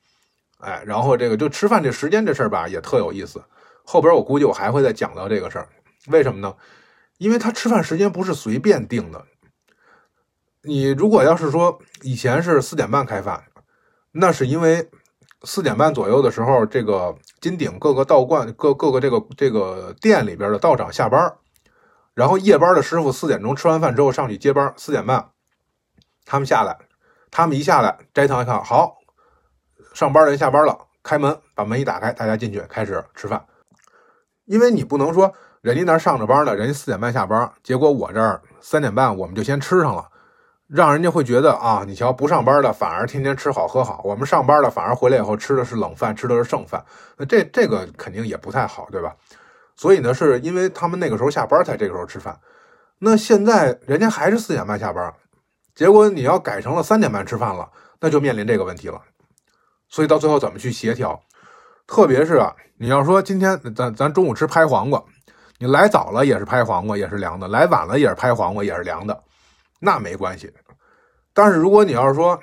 [0.60, 3.44] 哎，然后这个就吃饭这时间这事儿吧，也特有意思。
[3.84, 5.68] 后边我估计我还会再讲到这个事儿，
[6.06, 6.56] 为什么呢？
[7.18, 9.26] 因为他吃饭时间不是随便定的。
[10.62, 13.44] 你如果要是说以前是四点半开饭，
[14.12, 14.88] 那是因为。
[15.44, 21.32] 四点半左右的时候，这个金顶各个道观、各各个这个这个店里边的道长下班，
[22.14, 24.74] 然后夜班的师傅四点钟吃完饭之后上去接班。
[24.76, 25.30] 四点半，
[26.24, 26.76] 他们下来，
[27.30, 28.96] 他们一下来，斋堂一看，好，
[29.94, 33.46] 上班的人下班了，开门，把门一打开，大家进去开始吃饭。
[34.44, 40.08] 因为你不能说人家那上着班呢，人家四点半下班，结果我这儿三点半我们就先吃上了。
[40.68, 46.84] 让人家会觉得啊，你瞧，不上班的反而天天吃好喝好，我们上班的反而回来以后吃的是冷饭，吃的是剩饭，
[47.16, 49.16] 那这这个肯定也不太好，对吧？
[49.74, 52.38] 所以呢，是因为他们那个时候下班才这个时候吃饭。
[52.98, 55.14] 那现在人家还是四点半下班，
[55.74, 59.00] 结果你要改成了三点半吃饭了，那就面临这个问题了。
[59.88, 61.18] 所以到最后怎么去协调？
[61.86, 65.02] 特别是啊，你要说今天咱咱中午吃拍黄瓜，
[65.58, 69.22] 你来早了也是拍黄瓜，也是凉的；来晚了也是拍黄瓜，也是凉的，
[69.78, 70.52] 那没关系。
[71.32, 72.38] 但是如果你要是说，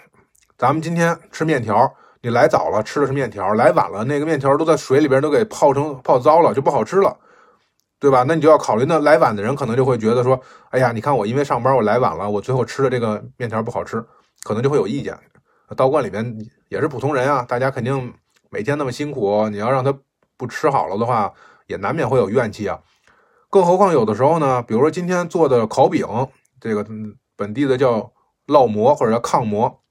[0.57, 7.17] 咱们今天吃面条，你来早了吃的是面条，来晚了那个面条都在水里边都给泡成泡糟了，就不好吃了。
[7.97, 8.23] 对吧？
[8.27, 14.03] 那你就要考虑，那来晚的人可能就会觉得说，哎呀，你看我因为上班我来晚了，我最后吃的这个面条不好吃，
[14.43, 15.17] 可能就会有意见。
[15.75, 16.37] 道观里面
[16.69, 18.13] 也是普通人啊，大家肯定
[18.51, 19.97] 每天那么辛苦，你要让他
[20.37, 21.33] 不吃好了的话，
[21.67, 22.79] 也难免会有怨气啊。
[23.49, 26.05] 更何况有的时候呢，比如说今天做的烤饼，
[26.59, 26.85] 这个
[27.35, 28.11] 本地的叫
[28.47, 29.81] 烙馍或者叫炕馍、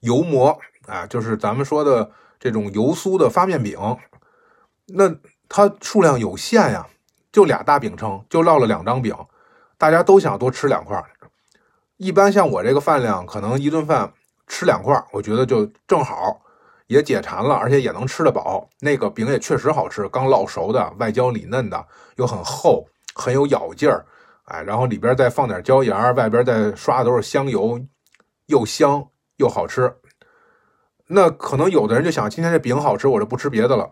[0.00, 3.78] 油馍啊，就是咱们说的这种油酥的发面饼，
[4.86, 5.14] 那
[5.48, 6.86] 它数量有限呀。
[7.32, 9.14] 就俩大饼称，就烙了两张饼，
[9.76, 11.04] 大家都想多吃两块。
[11.98, 14.10] 一般像我这个饭量，可能一顿饭
[14.46, 16.40] 吃两块，我觉得就正好，
[16.86, 18.66] 也解馋了，而且也能吃得饱。
[18.80, 24.06] 那个饼也确实好吃，刚烙熟的，外焦里嫩的，又很厚，很有咬劲儿。
[24.46, 27.80] 哎，然后里边再放点椒盐，外边再刷的都是香油，
[28.46, 29.04] 又香
[29.36, 29.92] 又好吃。
[31.08, 33.90] 那可能有的人就想，今天这饼好吃，我就不吃别的了，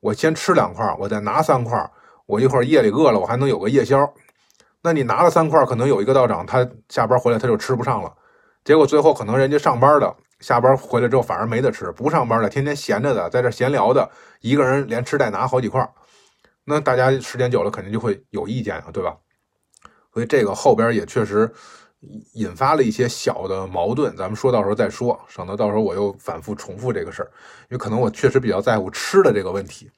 [0.00, 1.90] 我先吃两块，我再拿三块。
[2.26, 3.98] 我一会儿夜里饿了，我还能有个夜宵。
[4.82, 8.10] 那你拿了三块，可能有一个道长，他下班回来他就吃不上了。
[8.64, 14.08] 结果最后可能人家上班的下班回来之后反而没得吃，不上班的天天闲着的在这闲聊的，
[14.40, 15.86] 一个人连吃带拿好几块。
[16.64, 19.16] 那大家时间久了肯定就会有意见啊，对吧？
[20.12, 21.50] 所以这个后边也确实
[22.32, 27.30] 引发了一些小的矛盾，咱们说到时候再说，省得到时候我又反复重复这个事儿，
[27.68, 29.90] 因为可能我确实比较在乎吃的这个问题。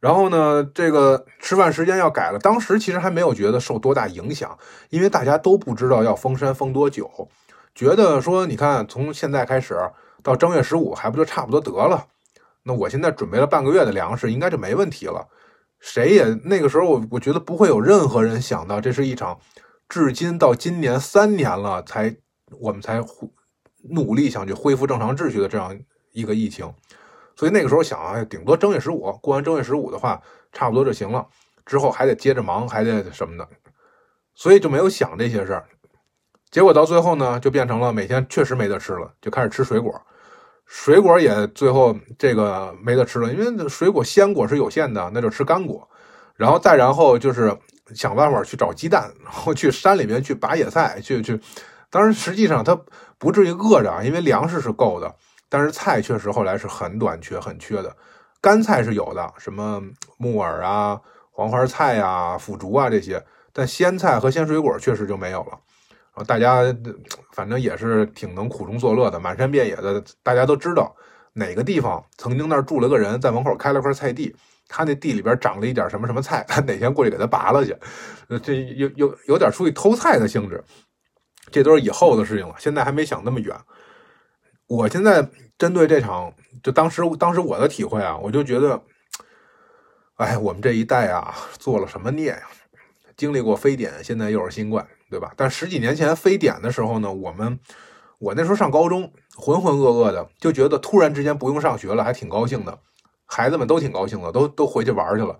[0.00, 2.38] 然后呢，这个吃饭时间要改了。
[2.38, 4.56] 当时其实还没有觉得受多大影响，
[4.90, 7.28] 因为大家都不知道要封山封多久，
[7.74, 9.76] 觉得说你看从现在开始
[10.22, 12.06] 到正月十五还不就差不多得了？
[12.62, 15.26] 那我现在准备了半个月的粮食，应该就没问题了。
[15.80, 19.38] 谁也那个时候我我觉得不会有任何人想到这是一场
[19.88, 22.16] 至今到今年三年了才
[22.60, 23.02] 我们才
[23.90, 25.78] 努力想去恢复正常秩序的这样
[26.12, 26.72] 一个疫情。
[27.36, 30.20] 所以那个时候想啊，顶多正月十五过完正月十五的话，
[30.52, 31.24] 差不多就行了。
[31.64, 33.48] 之后还得接着忙，还得什么的，
[34.34, 35.68] 所以就没有想这些事儿。
[36.50, 40.02] 结果到最后呢，就变成了每天确实没得吃了，就开始吃水果。
[40.70, 45.88] 水果也最后这个没得吃了，因为水果鲜果是有限的，那就吃干果。
[46.36, 47.56] 然后再然后就是
[47.94, 51.40] 想办法去找鸡蛋，然后去山里面去拔野菜，去去。
[51.90, 52.78] 当然实际上他
[53.16, 55.12] 不至于饿着，因为粮食是够的。
[55.48, 57.96] 但是菜确实后来是很短缺、很缺的，
[58.42, 59.82] 干菜是有的，什么
[60.18, 61.00] 木耳啊、
[61.30, 65.58] 黄花菜呀、腐竹啊这些，但鲜菜和鲜水果确实就没有了。
[66.26, 66.62] 大家
[67.32, 70.94] 反正也是挺能苦中作乐的，满山遍野的，大家都知道
[71.32, 74.34] 哪个地方曾经那儿住了个人，在门口开了块菜地，
[74.66, 77.76] 他那地里边长了一点什么什么菜，他哪天过去给他拔了去，
[78.42, 80.62] 这有有有点出去偷菜的性质。
[81.50, 83.56] 这都是以后的事情了，现在还没想那么远。
[84.66, 86.30] 我现在针对这场，
[86.62, 88.82] 就当时当时我的体会啊，我就觉得，
[90.16, 92.42] 哎，我们这一代啊，做了什么孽呀？
[93.16, 95.32] 经历过非典，现在又是新冠，对吧？
[95.36, 97.58] 但十几年前非典的时候呢，我们
[98.18, 102.78] 我那时候上高中，浑浑噩噩的，就觉得突然之间不用上学了，还挺高兴的，
[103.26, 105.38] 孩子们都挺高兴的，都都回去玩去了，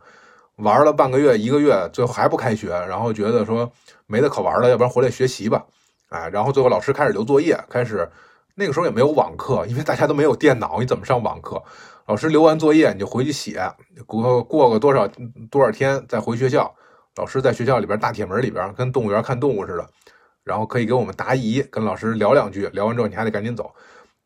[0.56, 3.70] 玩了半个月一个月，最后还不开学，然后觉得说
[4.06, 5.64] 没得可玩了，要不然回来学习吧，
[6.08, 8.08] 哎，然后最后老师开始留作业，开始。
[8.60, 11.62] 那个时候也没有网课，因为大家都没有电脑，你怎么上网课？
[12.06, 13.62] 老师留完作业你就回去写，
[14.04, 15.06] 过过个多少
[15.48, 16.74] 多少天再回学校。
[17.18, 19.84] 老师在学校里边大铁门里边跟动物园看动物似的，
[20.44, 23.74] 然后可以给我们答疑，跟老师聊两句，聊完之后你还得赶紧走。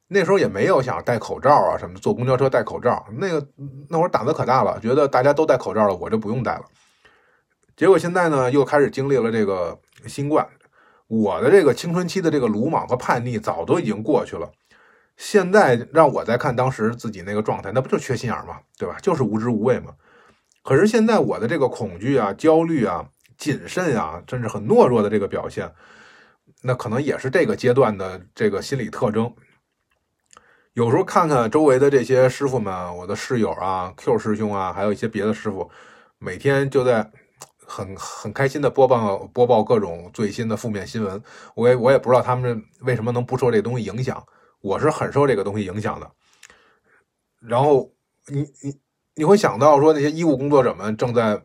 [0.09, 3.07] 那时候也没有想戴口罩啊什么，坐公交车戴口罩。
[3.17, 3.49] 那个
[3.89, 6.65] 那会儿胆子可大了，觉得大家都戴口罩了，我就不用戴了。
[7.75, 10.47] 结果现在呢，又开始经历了这个新冠。
[11.09, 14.51] 我的这个青春期的这个鲁莽和叛逆早都已经过去了，
[15.17, 18.59] 现在让我再看当时自己那个状态，那不就缺心眼吗？
[18.77, 18.99] 对吧？
[19.01, 19.93] 就是无知无畏嘛。
[20.63, 25.73] 可是现在我的这个恐惧啊、焦虑啊、谨慎啊，甚至很懦弱的这个表现，
[26.63, 29.35] 那可能也是这个阶段的这个心理特征。
[30.75, 35.71] 有时候看看周围的这些师傅们，我的室友啊、Q 师兄啊，还有一些别的师傅，
[36.19, 37.11] 每天就在。
[37.65, 41.23] 很很开心的播报播报各种最新的负面新闻，
[41.55, 44.23] 我也我也不知道他们为什么能不受这东西影响，
[44.61, 46.11] 我是很受这个东西影响的。
[47.41, 47.91] 然后
[48.27, 48.79] 你你
[49.15, 51.43] 你会想到说那些医务工作者们正在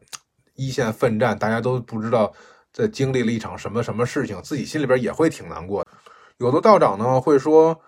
[0.56, 2.32] 一线奋战，大家都不知道
[2.72, 5.86] 在经历了一场什么什么事情，自己心里边也会挺难过。
[6.38, 7.80] 有的道长呢会说，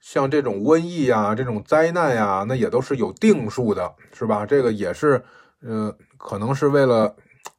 [0.00, 4.44] 像这种瘟疫呀、这种灾难呀，那也都是有定数的，是吧？
[4.44, 5.22] 这个也是，
[5.62, 7.14] 呃，可能是为了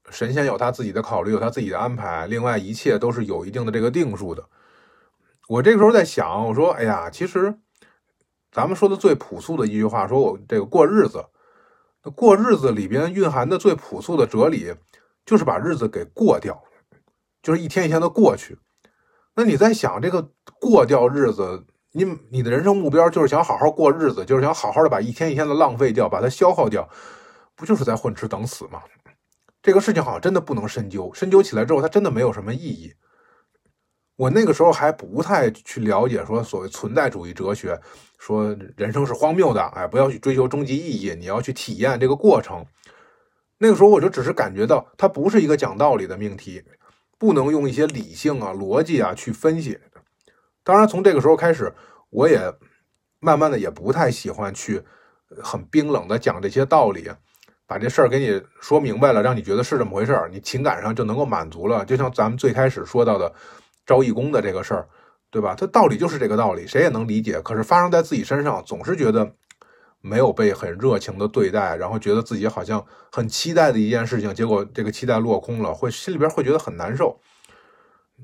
[0.10, 2.28] 神仙有他自己的考虑，有他自己的安排。
[2.28, 4.44] 另外，一切都是有一定的这个定数的。
[5.48, 7.56] 我这个时候在想，我说，哎呀，其实
[8.52, 11.26] 咱们说的最朴素的一句话，说我这个过日子，
[12.16, 14.74] 过日子里边蕴含的最朴素的哲理，
[15.26, 16.62] 就是把日子给过掉，
[17.42, 18.58] 就是一天一天的过去。
[19.36, 26.88] 那你在想这个过掉日子，你你的人生目标就是想好好过日子，就是想好好的把一天一天的浪费掉，把它消耗掉，
[27.56, 28.82] 不就是在混吃等死吗？
[29.62, 32.94] 这个事情好像真的不能深究，深究起来之后，它真的没有什么意义。
[34.20, 37.80] 我那个时候还不太去了解说所谓存在主义哲学，
[38.18, 42.66] 说人生是荒谬的，哎，不要去追求终极意义，你要去体验这个过程。
[43.60, 46.62] 那个时候我就只是感觉到它不是一个讲道理的命题。
[47.18, 49.78] 不能用一些理性啊、逻辑啊去分析。
[50.64, 51.74] 当然，从这个时候开始，
[52.10, 52.40] 我也
[53.20, 54.82] 慢慢的也不太喜欢去
[55.44, 57.12] 很冰冷的讲这些道理，
[57.68, 61.84] 把这事儿给你说明白了，让你觉得是这么回事儿，你情感上就能够满足了。
[61.84, 63.34] 就像咱们最开始说到的
[63.90, 64.88] 招义工的这个事儿，
[65.32, 65.56] 对吧？
[65.58, 67.42] 它道理就是这个道理，谁也能理解。
[67.42, 69.34] 可是发生在自己身上，总是觉得。
[70.02, 72.82] 没有被很热情的对待，然后觉得自己好像
[73.12, 77.20] 很期待的一件事情，结果这个期待落空了，会心里边会觉得很难受。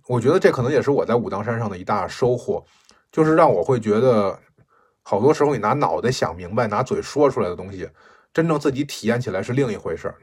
[0.08, 2.64] 我觉得这可能也是我在武当山上的一大收获，
[3.12, 4.40] 就是让我会觉得，
[5.04, 7.90] 好多时候你拿脑袋想明白，拿嘴说出来的东西，
[8.34, 10.16] 真正自己体验起来是另一回事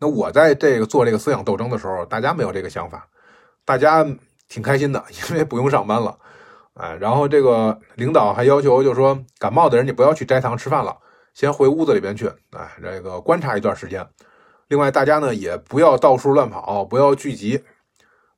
[0.00, 3.08] 那我在这个做这个思想斗争的时候，大家没有这个想法，
[3.64, 4.06] 大家
[4.48, 6.18] 挺开心的， 因为不用上班了。
[6.74, 10.96] 哎，然后这个领导还要求，就是说感冒的人你不要去斋堂吃饭了，
[11.34, 14.06] 先回屋子里边去，哎，这个观察一段时间。
[14.68, 17.62] 另外，大家呢也不要到处乱跑，不要聚集，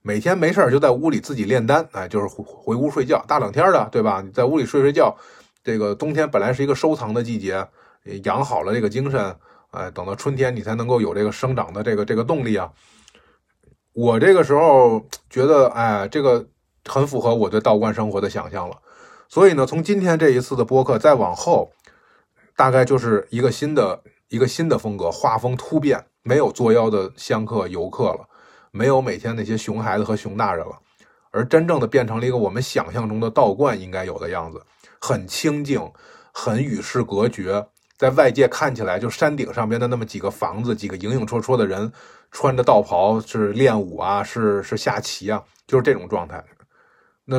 [0.03, 3.25] 每天没事就在屋里自己炼丹，哎，就是回回屋睡觉。
[3.29, 4.21] 大冷天的，对吧？
[4.21, 5.17] 你在屋里睡睡觉，
[5.63, 7.65] 这个冬天本来是一个收藏的季节，
[8.25, 9.37] 养好了这个精神，
[9.71, 12.69] 哎，等到春天你才能够有这个生长的这个这个动力啊。
[13.95, 16.47] 我这个时候觉得，哎，这个。
[16.87, 18.77] 很符合我对道观生活的想象了，
[19.27, 21.73] 所以呢，从今天这一次的播客再往后，
[22.57, 28.29] 大概就是一个新的一个新的风格，画风突变，没有作妖的香客游客了，
[28.71, 30.79] 没有每天那些熊孩子和熊大人了，
[31.31, 34.63] 而真正的变成了一个我们想象中的道观应该有的样子，
[35.01, 35.91] 很清静，
[36.35, 37.67] 很与世隔绝，
[38.05, 41.91] 在外界看起来就山顶上边的那么几个房子，几个影影绰绰的人
[42.31, 46.45] 穿着道袍是练武啊，是是下棋啊，就是这种状态。
[47.25, 47.39] 那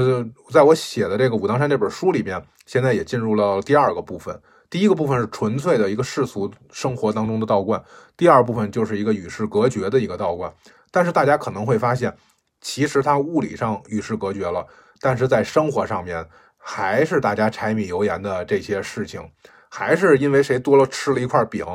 [0.51, 4.41] 在我写的这个武当山这本书里边，现在也进入了第二个部分。
[4.67, 7.79] 第一个部分是纯粹的一个世俗生活当中的道观，
[8.17, 10.51] 第二部分就是一个与世隔绝的一个道观。
[10.89, 12.11] 但是大家可能会发现，
[12.59, 14.65] 其实它物理上与世隔绝了，
[14.99, 19.21] 但是在生活上面还是大家柴米油盐的这些事情，
[19.69, 21.65] 还是因为谁多了吃了一块饼，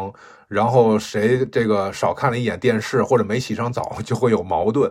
[0.48, 4.90] 然后谁这个少看了一眼电视或者没洗上澡就会有矛盾，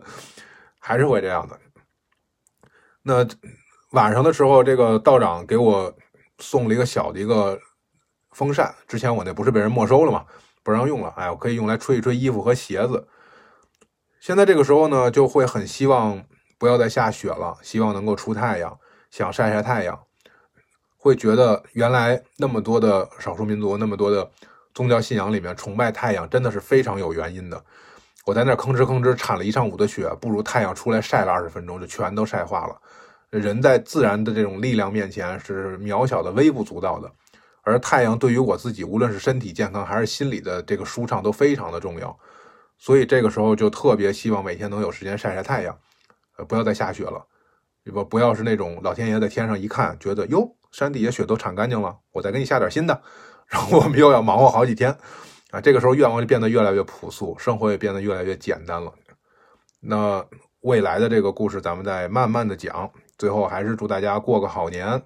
[0.80, 1.60] 还是会这样的。
[3.02, 3.28] 那
[3.92, 5.92] 晚上的时候，这个道长给我
[6.38, 7.60] 送了一个小的一个
[8.32, 8.76] 风扇。
[8.88, 10.26] 之前我那不是被人没收了吗？
[10.62, 11.12] 不让用了。
[11.18, 13.08] 哎，我可以用来吹一吹衣服和鞋子。
[14.20, 16.24] 现在这个时候呢，就会很希望
[16.60, 18.78] 不要再下雪了，希望能够出太阳，
[19.10, 20.00] 想晒晒太阳。
[21.02, 24.30] 会觉得原来那么多的少数民族，那么多的
[24.74, 27.64] 宗教信仰里面崇拜太阳，真的是非常有原因的。
[28.26, 32.76] 我在那吭哧吭哧铲了一上午的雪，不如太阳出来晒了二十分钟就全都晒化了。
[33.30, 37.12] 人在自然的这种力量面前是渺小的、微不足道的，
[37.62, 42.16] 而太阳对于我自己，无论是身体健康还是心理的这个舒畅都非常的重要。
[42.78, 45.78] 所以这个时候就特别希望每天能有时间晒晒太阳，
[46.38, 47.26] 呃，不要再下雪了，
[47.90, 53.02] 不不要是那种老天爷在天上一看，觉得哟山底下雪都铲干净了，我再给你下点新的，
[53.48, 54.96] 然后我们又要忙活好几天
[55.52, 55.60] 啊。
[55.60, 58.94] 这个时候愿望就变得越来越朴素，生活也变得越来越简单了。
[59.80, 60.26] 那
[60.62, 62.90] 未来的这个故事，咱们再慢慢的讲。
[63.18, 65.02] 最后还是祝大家过个好年，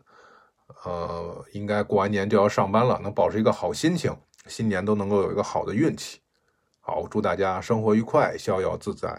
[0.83, 4.15] 呃，应该过完年就要上班了，能保持一个好心情，
[4.47, 6.19] 新年都能够有一个好的运气。
[6.79, 9.17] 好，祝大家生活愉快，逍遥自在。